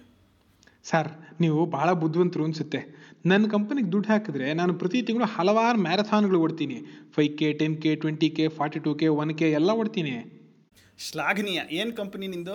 ಸರ್, 0.84 1.08
ನೀವು 1.40 1.60
ಭಾಳ 1.76 1.88
ಬುದ್ಧಿವಂತರು 2.02 2.44
ಅನಿಸುತ್ತೆ. 2.44 2.80
ನನ್ನ 3.30 3.44
ಕಂಪನಿಗೆ 3.52 3.90
ದುಡ್ಡು 3.92 4.08
ಹಾಕಿದ್ರೆ 4.12 4.54
ನಾನು 4.58 4.72
ಪ್ರತಿ 4.80 4.98
ತಿಂಗಳು 5.06 5.26
ಹಲವಾರು 5.34 5.78
ಮ್ಯಾರಥಾನ್ಗಳು 5.86 6.38
ಓಡ್ತೀನಿ. 6.44 6.76
Five 7.14 7.32
K 7.38 7.52
ten 7.60 7.76
K 7.82 7.90
twenty 8.02 8.28
K 8.36 8.44
forty 8.48 8.80
two 8.86 8.94
K 9.00 9.06
one 9.22 9.32
K 9.38 9.46
ಎಲ್ಲ 9.50 9.70
ಓಡ್ತೀನಿ. 9.80 10.12
ಶ್ಲಾಘನೀಯ. 10.98 11.60
ಏನು 11.78 11.92
ಕಂಪನಿ 12.00 12.26
ನಿಂದು? 12.34 12.54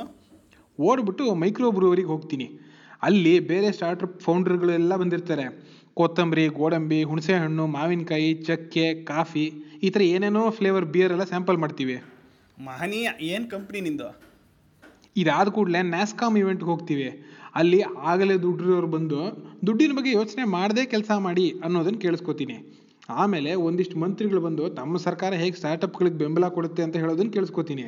ಓಡ್ಬಿಟ್ಟು 0.80 1.26
ಮೈಕ್ರೋ 1.42 1.72
ಬ್ರೂವರಿಗೆ 1.72 2.08
ಹೋಗ್ತೀನಿ. 2.08 2.48
ಅಲ್ಲಿ 3.08 3.34
ಬೇರೆ 3.52 3.72
ಸ್ಟಾರ್ಟಪ್ 3.72 4.16
ಫೌಂಡರ್ಗಳೆಲ್ಲ 4.22 4.96
ಬಂದಿರ್ತಾರೆ. 4.96 5.46
ಕೊತ್ತಂಬರಿ 6.00 6.48
ಗೋಡಂಬಿ 6.60 7.04
ಹುಣಸೆಹಣ್ಣು 7.04 7.68
ಮಾವಿನಕಾಯಿ 7.68 8.34
ಚಕ್ಕೆ 8.48 8.86
ಕಾಫಿ 9.04 9.46
ಈ 9.84 9.90
ಥರ 9.90 10.02
ಏನೇನೋ 10.16 10.44
ಫ್ಲೇವರ್ 10.50 10.86
ಬಿಯರ್ 10.86 11.12
ಎಲ್ಲ 11.12 11.24
ಸ್ಯಾಂಪಲ್ 11.24 11.58
ಮಾಡ್ತೀವಿ. 11.58 11.98
ಮಹನೀಯ. 12.68 13.10
ಏನು 13.34 13.46
ಕಂಪ್ನಿ 13.50 13.82
ನಿಂದು? 13.82 14.10
ಇದಾದ 15.18 15.48
ಕೂಡಲೇ 15.48 15.82
ನ್ಯಾಸ್ಕಾಮ್ 15.82 16.38
ಇವೆಂಟ್ಗೆ 16.38 16.70
ಹೋಗ್ತೀವಿ. 16.72 17.08
ಅಲ್ಲಿ 17.56 17.80
ಆಗಲೇ 18.12 18.36
ದುಡ್ಡಿರೋರು 18.38 18.88
ಬಂದು 18.88 19.20
ದುಡ್ಡಿನ 19.68 19.94
ಬಗ್ಗೆ 19.98 20.12
ಯೋಚನೆ 20.12 20.44
ಮಾಡದೇ 20.58 20.86
ಕೆಲಸ 20.86 21.12
ಮಾಡಿ 21.28 21.46
ಅನ್ನೋದನ್ನು 21.64 22.00
ಕೇಳಿಸ್ಕೊತೀನಿ. 22.00 22.58
ಆಮೇಲೆ 23.10 23.54
ಒಂದಿಷ್ಟು 23.68 24.00
ಮಂತ್ರಿಗಳು 24.00 24.42
ಬಂದು 24.42 24.70
ತಮ್ಮ 24.70 24.98
ಸರ್ಕಾರ 24.98 25.32
ಹೇಗೆ 25.34 25.56
ಸ್ಟಾರ್ಟಪ್ಗಳಿಗೆ 25.56 26.18
ಬೆಂಬಲ 26.18 26.48
ಕೊಡುತ್ತೆ 26.48 26.84
ಅಂತ 26.84 26.96
ಹೇಳೋದನ್ನು 26.96 27.32
ಕೇಳಿಸ್ಕೋತೀನಿ. 27.32 27.88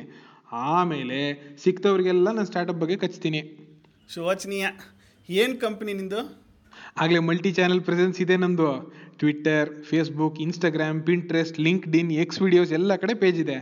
ಆಮೇಲೆ 0.52 1.20
ಸಿಕ್ತವ್ರಿಗೆಲ್ಲ 1.64 2.28
ನಾನು 2.30 2.46
ಸ್ಟಾರ್ಟಪ್ 2.46 2.80
ಬಗ್ಗೆ 2.82 2.96
ಕಚ್ತೀನಿ. 2.96 3.40
ಶೋಚನೀಯ. 4.14 4.66
ಏನು 5.28 5.54
ಕಂಪ್ನಿ 5.60 5.92
ನಿಂದು? 5.92 6.20
ಆಗಲೇ 7.02 7.18
ಮಲ್ಟಿ 7.18 7.50
ಚಾನೆಲ್ 7.52 7.80
ಪ್ರೆಸೆನ್ಸ್ 7.80 8.20
ಇದೆ 8.20 8.36
ನಂದು. 8.36 8.70
Twitter 9.18 9.68
Facebook 9.88 10.38
Instagram 10.40 11.00
Pinterest 11.02 11.60
LinkedIn 11.96 12.12
X 12.12 12.42
videos 12.42 12.72
ಎಲ್ಲ 12.72 12.96
ಕಡೆ 13.02 13.14
ಪೇಜ್ 13.14 13.40
ಇದೆ. 13.40 13.58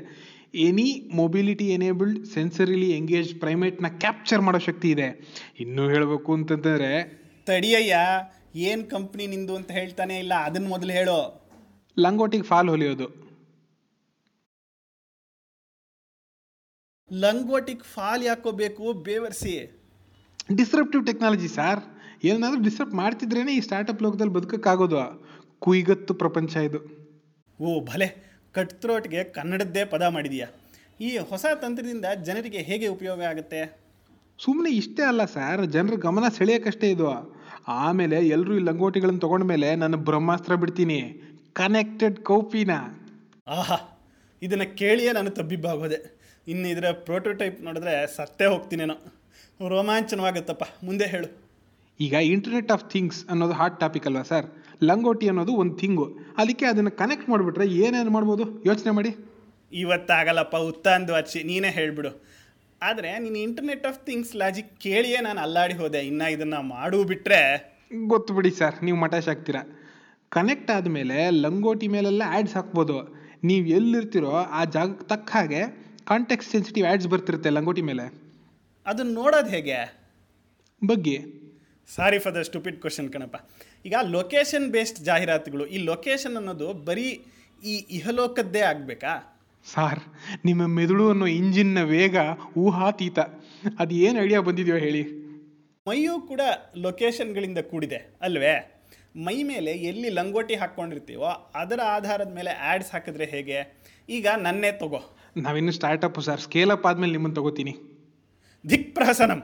Any 0.55 1.11
mobility 1.15 1.69
enabled 1.69 2.27
sensorily 2.27 2.97
engage 2.97 3.41
ಪ್ರೈಮೇಟ್ನ 3.41 3.87
capture 3.88 4.43
ಮಾಡೋ 4.43 4.59
ಶಕ್ತಿ 4.59 4.91
ಇದೆ. 4.91 5.35
ಇನ್ನೂ 5.61 5.88
ಹೇಳಬೇಕು 5.88 6.35
ಅಂತಂದರೆ 6.35 7.23
ತಡಿಯಯ್ಯ 7.47 7.97
ಏನು 8.55 8.85
ಕಂಪ್ನಿ 8.85 9.27
ನಿಂದು 9.27 9.57
ಅಂತ 9.57 9.71
ಹೇಳ್ತಾನೆ 9.71 10.19
ಇಲ್ಲ 10.19 10.35
ಅದನ್ನು 10.35 10.69
ಮೊದಲು 10.69 10.93
ಹೇಳು. 10.93 11.43
ಲಂಗೋಟಿಗೆ 11.99 12.43
ಫಾಲ್ 12.43 12.69
ಹೊಲಿಯೋದು. 12.69 13.23
ಲಂಗೋಟಿಗೆ 17.12 17.83
ಫಾಲ್ 17.83 18.25
ಯಾಕೋಬೇಕು 18.25 18.93
ಬೇವರ್ಸಿ. 18.93 19.81
ಡಿಸ್ರಪ್ಟಿವ್ 20.57 21.07
ಟೆಕ್ನಾಲಜಿ 21.07 21.49
ಸರ್ 21.49 21.81
ಏನಾದರೂ 22.25 22.62
ಡಿಸ್ರಪ್ಟ್ 22.62 22.95
ಮಾಡ್ತಿದ್ರೇನೆ 22.95 23.55
ಈ 23.55 23.61
ಸ್ಟಾರ್ಟಪ್ 23.61 24.03
ಲೋಕದಲ್ಲಿ 24.03 24.33
ಬದುಕಕ್ಕಾಗೋದು. 24.33 25.27
ಕುಯ್ಗತ್ತು 25.59 26.15
ಪ್ರಪಂಚ 26.15 26.57
ಇದು. 26.57 27.03
ಓ 27.61 27.85
ಭಲೆ. 27.85 28.32
ಕಟ್ 28.57 28.75
ಥ್ರೋಟ್ಗೆ 28.83 29.21
ಕನ್ನಡದ್ದೇ 29.37 29.85
ಪದ 29.85 30.03
ಮಾಡಿದೀಯಾ. 30.03 30.49
ಈ 31.01 31.11
ಹೊಸ 31.31 31.45
ತಂತ್ರದಿಂದ 31.62 32.07
ಜನರಿಗೆ 32.27 32.59
ಹೇಗೆ 32.59 32.88
ಉಪಯೋಗ 32.88 33.21
ಆಗುತ್ತೆ? 33.31 33.61
ಸುಮ್ಮನೆ 34.38 34.71
ಇಷ್ಟೇ 34.71 35.03
ಅಲ್ಲ 35.03 35.25
ಸರ್ 35.25 35.62
ಜನರ 35.67 35.95
ಗಮನ 36.07 36.25
ಸೆಳೆಯೋಕ್ಕಷ್ಟೇ 36.38 36.91
ಇದು. 36.91 37.09
ಆಮೇಲೆ 37.69 38.19
ಎಲ್ಲರೂ 38.29 38.53
ಈ 38.59 38.62
ಲಂಗೋಟಿಗಳನ್ನು 38.69 39.21
ತಗೊಂಡ್ಮೇಲೆ 39.21 39.69
ನಾನು 39.83 39.97
ಬ್ರಹ್ಮಾಸ್ತ್ರ 40.09 40.55
ಬಿಡ್ತೀನಿ. 40.55 40.99
ಕನೆಕ್ಟೆಡ್ 41.53 42.19
ಕೌಪಿನ 42.25 42.73
ಆಹಾ 43.57 43.79
ಇದನ್ನು 44.43 44.67
ಕೇಳಿಯೇ 44.77 45.12
ನಾನು 45.12 45.31
ತಬ್ಬಿಬ್ಬಾಗೋದೆ. 45.31 45.99
ಇನ್ನು 46.49 46.69
ಇದರ 46.69 46.87
ಪ್ರೋಟೋಟೈಪ್ 46.91 47.59
ನೋಡಿದ್ರೆ 47.62 47.95
ಸತ್ತೇ 48.17 48.47
ಹೋಗ್ತೀನೇನೋ. 48.47 48.97
ರೋಮಾಂಚನವಾಗುತ್ತಪ್ಪ 49.69 50.65
ಮುಂದೆ 50.85 51.07
ಹೇಳು. 51.07 51.29
ಈಗ 52.01 52.12
ಇಂಟರ್ನೆಟ್ 52.12 52.71
ಆಫ್ 52.73 52.85
ಥಿಂಗ್ಸ್ 52.93 53.21
ಅನ್ನೋದು 53.29 53.53
ಹಾಟ್ 53.53 53.81
ಟಾಪಿಕ್ 53.81 54.07
ಅಲ್ವಾ 54.07 54.23
ಸರ್ 54.23 54.47
ಲಂಗೋಟಿ 54.90 55.27
ಅನ್ನೋದು 55.29 55.53
ಒಂದು 55.62 55.75
ಥಿಂಗು. 55.81 56.07
ಅದಕ್ಕೆ 56.38 56.66
ಅದನ್ನು 56.66 56.92
ಕನೆಕ್ಟ್ 57.01 57.29
ಮಾಡಿಬಿಟ್ರೆ 57.31 57.66
ಏನೇನು 57.85 58.11
ಮಾಡ್ಬೋದು? 58.11 58.45
ಯೋಚನೆ 58.66 58.92
ಮಾಡಿ. 58.99 59.11
ಇವತ್ತಾಗಲ್ಲಪ್ಪ 59.73 60.57
ಉತ್ತಾಂದು 60.57 61.12
ಹಚ್ಚಿ 61.14 61.42
ನೀನೇ 61.42 61.71
ಹೇಳಿಬಿಡು. 61.71 62.12
ಆದರೆ 62.83 63.18
ನೀನು 63.18 63.37
ಇಂಟರ್ನೆಟ್ 63.37 63.87
ಆಫ್ 63.87 64.01
ಥಿಂಗ್ಸ್ 64.07 64.37
ಲಾಜಿಕ್ 64.37 64.81
ಕೇಳಿಯೇ 64.81 65.21
ನಾನು 65.21 65.40
ಅಲ್ಲಾಡಿ 65.40 65.75
ಹೋದೆ. 65.75 66.01
ಇನ್ನು 66.07 66.33
ಇದನ್ನು 66.33 66.62
ಮಾಡು 66.75 67.05
ಬಿಟ್ಟರೆ 67.05 67.40
ಗೊತ್ತು 68.07 68.35
ಬಿಡಿ 68.35 68.51
ಸರ್ 68.51 68.77
ನೀವು 68.85 68.99
ಮಟಾಶ್ 68.99 69.29
ಆಗ್ತೀರಾ. 69.29 69.62
ಕನೆಕ್ಟ್ 70.31 70.71
ಆದಮೇಲೆ 70.71 71.31
ಲಂಗೋಟಿ 71.31 71.88
ಮೇಲೆಲ್ಲ 71.88 72.23
ಆ್ಯಡ್ಸ್ 72.27 72.55
ಹಾಕ್ಬೋದು. 72.55 72.97
ನೀವು 73.45 73.66
ಎಲ್ಲಿರ್ತೀರೋ 73.66 74.35
ಆ 74.59 74.64
ಜಾಗಕ್ಕೆ 74.64 75.07
ತಕ್ಕ 75.09 75.31
ಹಾಗೆ 75.37 75.62
ಕಾಂಟೆಕ್ಸ್ 76.05 76.51
ಸೆನ್ಸಿಟಿವ್ 76.51 76.87
ಆ್ಯಡ್ಸ್ 76.87 77.09
ಬರ್ತಿರುತ್ತೆ 77.09 77.51
ಲಂಗೋಟಿ 77.51 77.83
ಮೇಲೆ. 77.83 78.05
ಅದನ್ನು 78.87 79.12
ನೋಡೋದು 79.12 79.51
ಹೇಗೆ? 79.51 79.79
ಬಗ್ಗೆ. 80.83 81.16
Sorry 81.95 82.18
for 82.18 82.35
the 82.35 82.42
stupid 82.42 82.81
question 82.81 83.09
ಕಣಪ್ಪ. 83.12 83.37
ಈಗ 83.85 83.95
ಲೊಕೇಶನ್ 84.03 84.71
ಬೇಸ್ಡ್ 84.71 84.99
ಜಾಹೀರಾತುಗಳು 84.99 85.66
ಈ 85.66 85.79
ಲೊಕೇಶನ್ 85.85 86.37
ಅನ್ನೋದು 86.37 86.73
ಬರೀ 86.73 87.23
ಈ 87.64 87.75
ಇಹಲೋಕದ್ದೇ 87.75 88.61
ಆಗಬೇಕಾ? 88.61 89.42
ಸಾರ್ 89.73 90.01
ನಿಮ್ಮ 90.45 90.66
ಮೆದುಳು 90.66 91.09
ಅನ್ನೋ 91.09 91.27
ಇಂಜಿನ್ನ 91.27 91.83
ವೇಗ 91.83 92.16
ಊಹಾತೀತ. 92.57 93.18
ಅದು 93.79 93.95
ಏನು 93.95 94.23
ಐಡಿಯಾ 94.23 94.40
ಬಂದಿದೆಯೋ 94.40 94.77
ಹೇಳಿ. 94.77 95.03
ಮೈಯೂ 95.88 96.21
ಕೂಡ 96.21 96.40
ಲೊಕೇಶನ್ಗಳಿಂದ 96.77 97.59
ಕೂಡಿದೆ 97.59 98.18
ಅಲ್ವೇ? 98.21 98.83
ಮೈ 99.16 99.42
ಮೇಲೆ 99.42 99.71
ಎಲ್ಲಿ 99.71 100.09
ಲಂಗೋಟಿ 100.09 100.55
ಹಾಕ್ಕೊಂಡಿರ್ತೀವೋ 100.55 101.53
ಅದರ 101.55 101.81
ಆಧಾರದ 101.85 102.35
ಮೇಲೆ 102.35 102.51
ಆ್ಯಡ್ಸ್ 102.51 102.92
ಹಾಕಿದ್ರೆ 102.92 103.25
ಹೇಗೆ? 103.25 103.81
ಈಗ 104.09 104.27
ನನ್ನೇ 104.37 104.73
ತಗೋ. 104.73 105.16
ನಾವಿನ್ನು 105.37 105.73
ಸ್ಟಾರ್ಟಪ್ 105.73 106.21
ಸರ್ 106.21 106.40
ಸ್ಕೇಲ್ 106.40 106.71
ಅಪ್ 106.71 106.87
ಆದಮೇಲೆ 106.87 107.12
ನಿಮ್ಮನ್ನು 107.12 107.37
ತಗೋತೀನಿ. 107.37 107.77
ದಿಕ್ 108.71 108.95
ಪ್ರಹಸನಂ 108.95 109.42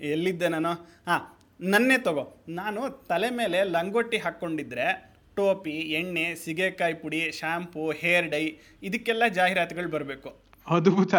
ಎಲ್ಲಿದ್ದೆ 0.00 0.48
ನಾನು? 0.48 0.72
ಹಾಂ 1.06 1.35
ನನ್ನೇ 1.60 1.98
ತಗೋ. 1.98 2.44
ನಾನು 2.48 3.06
ತಲೆ 3.08 3.30
ಮೇಲೆ 3.30 3.64
ಲಂಗೋಟಿ 3.64 4.16
ಹಾಕ್ಕೊಂಡಿದ್ರೆ 4.16 5.16
ಟೋಪಿ 5.36 5.70
ಎಣ್ಣೆ 5.70 6.34
ಸಿಗೆಕಾಯಿ 6.34 6.94
ಪುಡಿ 6.94 7.32
ಶ್ಯಾಂಪು 7.32 7.90
ಹೇರ್ 7.90 8.30
ಡೈ 8.30 8.44
ಇದಕ್ಕೆಲ್ಲ 8.82 9.22
ಜಾಹೀರಾತುಗಳು 9.34 9.88
ಬರಬೇಕು. 9.88 10.30
ಅದ್ಭುತ 10.66 11.14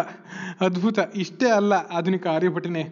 ಅದ್ಭುತ. 0.60 0.98
ಇಷ್ಟೇ 1.14 1.48
ಅಲ್ಲ 1.48 1.72
ಆಧುನಿಕ 1.72 2.26
ಆರ್ಯಭಟನೆ. 2.26 2.82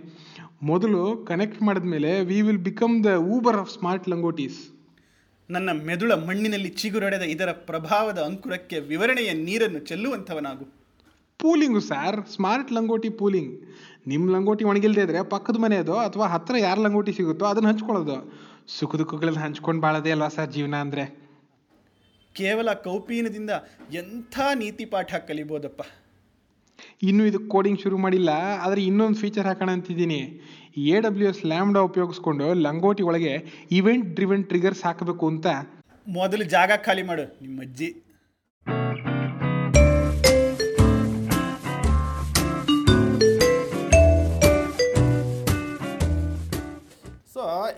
ಮೊದಲು 0.62 1.24
ಕನೆಕ್ಟ್ 1.28 1.62
ಮಾಡಿದ 1.62 1.84
ಮೇಲೆ 1.84 2.20
we 2.20 2.42
will 2.42 2.58
become 2.58 3.04
the 3.04 3.06
Uber 3.06 3.56
of 3.56 3.70
smart 3.70 4.08
langotis 4.08 4.58
ನನ್ನ 5.50 5.70
ಮೆದುಳ 5.72 6.12
ಮಣ್ಣಿನಲ್ಲಿ 6.12 6.68
ಚಿಗುರಡೆದ 6.68 7.22
ಇದರ 7.22 7.52
ಪ್ರಭಾವದ 7.52 8.18
ಅಂಕುರಕ್ಕೆ 8.18 8.80
ವಿವರಣೆಯ 8.80 9.32
ನೀರನ್ನು 9.32 9.78
ಚೆಲ್ಲುವಂಥವನಾಗು. 9.78 10.64
ಪೂಲಿಂಗು 11.38 11.80
ಸರ್ 11.80 12.26
ಸ್ಮಾರ್ಟ್ 12.26 12.72
ಲಂಗೋಟಿ 12.72 13.08
ಪೂಲಿಂಗ್ 13.08 13.52
ನಿಮ್ಮ 14.10 14.24
ಲಂಗೋಟಿ 14.34 14.64
ಒಣಗಿಲ್ದೇ 14.70 15.04
ಇದ್ರೆ 15.06 15.20
ಪಕ್ಕದ 15.34 15.58
ಮನೆಯದು 15.64 15.94
ಅಥವಾ 16.06 16.26
ಹತ್ರ 16.34 16.54
ಯಾರು 16.66 16.80
ಲಂಗೋಟಿ 16.86 17.12
ಸಿಗುತ್ತೋ 17.18 17.44
ಅದನ್ನ 17.50 17.70
ಹಂಚ್ಕೊಳ್ಳೋದು. 17.70 18.16
ಸುಖ 18.76 18.92
ದುಃಖಗಳನ್ನ 19.00 19.40
ಹಂಚ್ಕೊಂಡು 19.44 19.80
ಬಾಳದೇ 19.84 20.10
ಅಲ್ವಾ 20.14 20.28
ಸರ್ 20.36 20.50
ಜೀವನ 20.56 20.74
ಅಂದರೆ? 20.84 21.04
ಕೇವಲ 22.34 22.68
ಕೌಪೀನದಿಂದ 22.86 23.52
ಎಂಥ 24.00 24.36
ನೀತಿ 24.62 24.84
ಪಾಠ 24.94 25.10
ಕಲಿಬೋದಪ್ಪ? 25.28 25.82
ಇನ್ನು 27.08 27.22
ಇದು 27.30 27.38
ಕೋಡಿಂಗ್ 27.52 27.82
ಶುರು 27.84 27.98
ಮಾಡಿಲ್ಲ 28.04 28.30
ಆದರೆ 28.64 28.80
ಇನ್ನೊಂದು 28.88 29.18
ಫೀಚರ್ 29.22 29.46
ಹಾಕೋಣ 29.48 29.70
ಅಂತಿದ್ದೀನಿ. 29.76 30.20
ಎ 30.92 30.96
ಡಬ್ಲ್ಯೂ 31.04 31.28
ಎಸ್ 31.32 31.44
ಲ್ಯಾಮ್ಡಾ 31.52 31.82
ಉಪಯೋಗಿಸ್ಕೊಂಡು 31.90 32.48
ಲಂಗೋಟಿ 32.66 33.04
ಒಳಗೆ 33.10 33.32
ಇವೆಂಟ್ 33.78 34.08
ಡ್ರಿವೆಂಟ್ 34.18 34.48
ಟ್ರಿಗರ್ಸ್ 34.50 34.82
ಹಾಕಬೇಕು 34.88 35.26
ಅಂತ. 35.32 35.46
ಮೊದಲು 36.18 36.44
ಜಾಗ 36.56 36.72
ಖಾಲಿ 36.86 37.04
ಮಾಡು 37.10 37.24
ನಿಮ್ಮ 37.44 37.58
ಅಜ್ಜಿ 37.66 37.88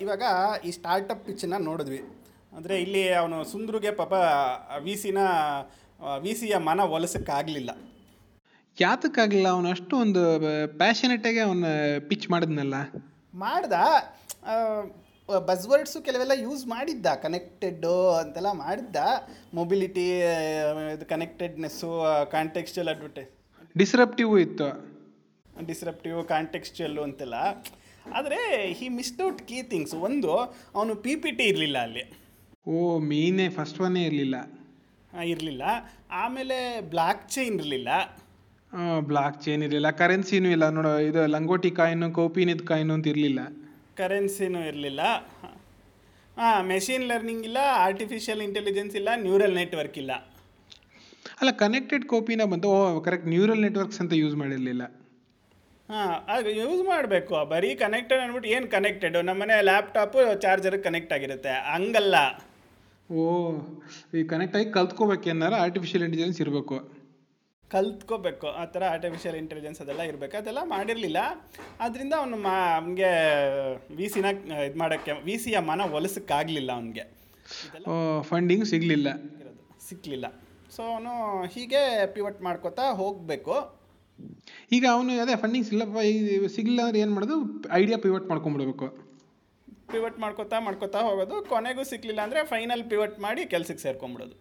ಇವಾಗ 0.02 0.22
ಈ 0.68 0.70
ಸ್ಟಾರ್ಟಪ್ 0.78 1.24
ಪಿಚ್ಚನ್ನ 1.26 1.58
ನೋಡಿದ್ವಿ. 1.70 2.00
ಅಂದರೆ 2.56 2.74
ಇಲ್ಲಿ 2.84 3.02
ಅವನು 3.20 3.38
ಸುಂದ್ರುಗೆ 3.52 3.90
ಪಾಪ 4.00 4.14
ವಿ 4.84 4.94
ಸಿನ 5.02 5.18
ವಿ 6.24 6.32
ಸಿಯ 6.40 6.56
ಮನ 6.68 6.80
ಒಲಸಕ್ಕಾಗಲಿಲ್ಲ. 6.96 7.70
ಯಾತಕ್ಕಾಗಲಿಲ್ಲ? 8.80 9.48
ಅವನು 9.56 9.68
ಅಷ್ಟು 9.74 9.94
ಒಂದು 10.04 10.22
ಪ್ಯಾಷನೆಟಾಗಿ 10.80 11.40
ಅವನು 11.46 11.70
ಪಿಚ್ 12.08 12.26
ಮಾಡಿದ್ನಲ್ಲ. 12.30 12.76
ಮಾಡ್ದ. 13.34 13.72
ಬಸ್ವರ್ಡ್ಸು 15.48 15.98
ಕೆಲವೆಲ್ಲ 16.04 16.34
ಯೂಸ್ 16.44 16.62
ಮಾಡಿದ್ದ. 16.66 17.06
ಕನೆಕ್ಟೆಡ್ಡು 17.24 17.94
ಅಂತೆಲ್ಲ 18.20 18.50
ಮಾಡಿದ್ದ. 18.64 18.98
ಮೊಬಿಲಿಟಿ 19.54 20.06
ಇದು 20.94 21.06
ಕನೆಕ್ಟೆಡ್ನೆಸ್ಸು 21.14 21.90
ಕಾಂಟೆಕ್ಸ್ಚುಯಲ್ 22.36 22.90
ಅಡ್ವರ್ಟೈಸ್ 22.94 23.32
ಡಿಸ್ರಪ್ಟಿವ್ 23.78 24.32
ಇತ್ತು. 24.44 24.68
ಡಿಸ್ರಪ್ಟಿವ್ 25.66 26.18
ಕಾಂಟೆಕ್ಸ್ಚುಯಲ್ಲು 26.28 27.02
ಅಂತೆಲ್ಲ. 27.02 27.36
ಆದರೆ 28.16 28.38
he 28.78 28.88
missed 28.88 29.22
out 29.22 29.42
key 29.42 29.62
things 29.62 29.94
ಒಂದು 29.94 30.32
ಅವನು 30.74 30.94
ಪಿ 30.94 31.16
ಪಿ 31.16 31.30
ಟಿ 31.30 31.44
ಇರಲಿಲ್ಲ 31.44 31.78
ಅಲ್ಲಿ. 31.78 32.04
ಓ 32.66 32.98
ಮೀನೇ 32.98 33.48
ಫಸ್ಟ್ 33.48 33.80
ಒನ್ನೇ 33.80 34.04
ಇರಲಿಲ್ಲ. 34.04 34.36
ಇರಲಿಲ್ಲ. 35.12 35.62
ಆಮೇಲೆ 36.10 36.80
ಬ್ಲಾಕ್ 36.80 37.30
ಚೈನ್ 37.30 37.54
ಇರಲಿಲ್ಲ. 37.54 37.88
ಬ್ಲಾಕ್ 39.00 39.42
ಚೈನ್ 39.44 39.62
ಇರಲಿಲ್ಲ. 39.62 39.90
ಕರೆನ್ಸಿನೂ 39.90 40.48
ಇಲ್ಲ. 40.48 40.70
ನೋಡೋ 40.70 40.98
ಇದು 40.98 41.26
ಲಂಗೋಟಿ 41.26 41.70
ಕಾಯಿನು 41.70 42.12
ಕೋಪಿನಿದ್ 42.12 42.66
ಕಾಯಿನು 42.66 42.94
ಅಂತ 42.94 43.06
ಇರಲಿಲ್ಲ. 43.06 43.40
ಕರೆನ್ಸಿನೂ 43.96 44.60
ಇರಲಿಲ್ಲ. 44.66 45.00
ಹಾಂ 46.36 46.66
ಮೆಷಿನ್ 46.68 47.04
ಲರ್ನಿಂಗ್ 47.04 47.44
ಇಲ್ಲ 47.44 47.58
ಆರ್ಟಿಫಿಷಿಯಲ್ 47.72 48.42
ಇಂಟೆಲಿಜೆನ್ಸ್ 48.42 48.96
ಇಲ್ಲ 48.96 49.08
ನ್ಯೂರಲ್ 49.16 49.54
ನೆಟ್ವರ್ಕ್ 49.54 49.98
ಇಲ್ಲ. 49.98 50.12
ಅಲ್ಲ 51.40 51.50
ಕನೆಕ್ಟೆಡ್ 51.50 52.04
ಕೋಪಿನ 52.04 52.44
ಬಂತು. 52.44 52.68
ಓ 52.68 53.00
ಕರೆಕ್ಟ್ 53.00 53.28
ನ್ಯೂರಲ್ 53.28 53.60
ನೆಟ್ವರ್ಕ್ಸ್ 53.60 54.00
ಅಂತ 54.00 54.12
ಯೂಸ್ 54.12 54.36
ಮಾಡಿರಲಿಲ್ಲ. 54.36 54.82
ಹಾಂ 55.92 56.14
ಅದು 56.34 56.48
ಯೂಸ್ 56.60 56.80
ಮಾಡಬೇಕು. 56.92 57.34
ಬರೀ 57.52 57.70
ಕನೆಕ್ಟೆಡ್ 57.82 58.20
ಅಂದ್ಬಿಟ್ಟು 58.22 58.48
ಏನು 58.56 58.66
ಕನೆಕ್ಟೆಡು 58.74 59.20
ನಮ್ಮನೆ 59.28 59.56
ಲ್ಯಾಪ್ಟಾಪು 59.68 60.18
ಚಾರ್ಜರ್ಗೆ 60.44 60.82
ಕನೆಕ್ಟ್ 60.86 61.12
ಆಗಿರುತ್ತೆ. 61.16 61.52
ಹಂಗಲ್ಲ. 61.74 62.16
ಓ 63.18 63.24
ಈ 64.18 64.22
ಕನೆಕ್ಟ್ 64.32 64.56
ಆಗಿ 64.58 64.68
ಕಲ್ತ್ಕೋಬೇಕೇನಾರ 64.78 65.54
ಆರ್ಟಿಫಿಷಿಯಲ್ 65.66 66.04
ಇಂಟೆಲಿಜೆನ್ಸ್ 66.06 66.40
ಇರಬೇಕು. 66.44 66.76
ಕಲ್ತ್ಕೋಬೇಕು. 67.74 68.46
ಆ 68.60 68.64
ಥರ 68.74 68.82
ಆರ್ಟಿಫಿಷಿಯಲ್ 68.96 69.38
ಇಂಟೆಲಿಜೆನ್ಸ್ 69.40 69.80
ಅದೆಲ್ಲ 69.84 70.02
ಇರಬೇಕು. 70.10 70.34
ಅದೆಲ್ಲ 70.40 70.60
ಮಾಡಿರಲಿಲ್ಲ. 70.74 71.18
ಅದರಿಂದ 71.86 72.14
ಅವನು 72.20 72.36
ಮಾ 72.44 72.54
ಅವನಿಗೆ 72.76 73.10
ವಿ 73.98 74.06
ಸಿನ 74.14 74.26
ಇದು 74.66 74.78
ಮಾಡೋಕ್ಕೆ 74.82 75.14
ವಿ 75.26 75.36
ಸಿಯ 75.44 75.58
ಮನ 75.70 75.88
ಒಲಸಕ್ಕಾಗಲಿಲ್ಲ 75.98 76.70
ಅವನಿಗೆ. 76.78 77.06
ಫಂಡಿಂಗ್ 78.30 78.66
ಸಿಗಲಿಲ್ಲ. 78.72 79.08
ಇರೋದು 79.42 79.64
ಸಿಕ್ಕಲಿಲ್ಲ 79.88 80.26
ಸೊ 80.76 80.82
ಅವನು 80.92 81.12
ಹೀಗೆ 81.56 81.82
ಪಿವಟ್ 82.14 82.40
ಮಾಡ್ಕೋತಾ 82.46 82.86
ಹೋಗಬೇಕು. 83.02 83.56
ಈಗ 84.72 84.84
ಅವನು, 84.92 85.12
ಅದೇ 85.22 85.36
ಫಂಡಿಂಗ್ 85.36 85.66
ಸಿಗಲಿಲ್ಲ 85.66 86.46
ಸಿಗ್ಲಿಲ್ಲ 86.56 86.82
ಅಂದ್ರೆ 86.82 87.00
ಏನು 87.04 87.14
ಮಾಡೋದು? 87.14 87.36
Idea 87.72 87.98
pivot 87.98 88.28
ಮಾಡ್ಕೊಂಡ್ಬಿಡ್ಬೇಕು. 88.28 88.88
ಪಿವಟ್ 89.92 90.18
ಮಾಡ್ಕೋತಾ 90.18 90.58
ಮಾಡ್ಕೋತಾ 90.60 91.00
ಹೋಗೋದು. 91.00 91.36
ಕೊನೆಗೂ 91.52 91.82
ಸಿಕ್ಕಲಿಲ್ಲ 91.92 92.20
ಅಂದರೆ 92.20 92.46
ಫೈನಲ್ 92.46 92.84
ಪಿವಟ್ 92.90 93.18
ಮಾಡಿ 93.20 93.44
ಕೆಲ್ಸಕ್ಕೆ 93.46 93.82
ಸೇರ್ಕೊಂಬಿಡೋದು 93.82 94.36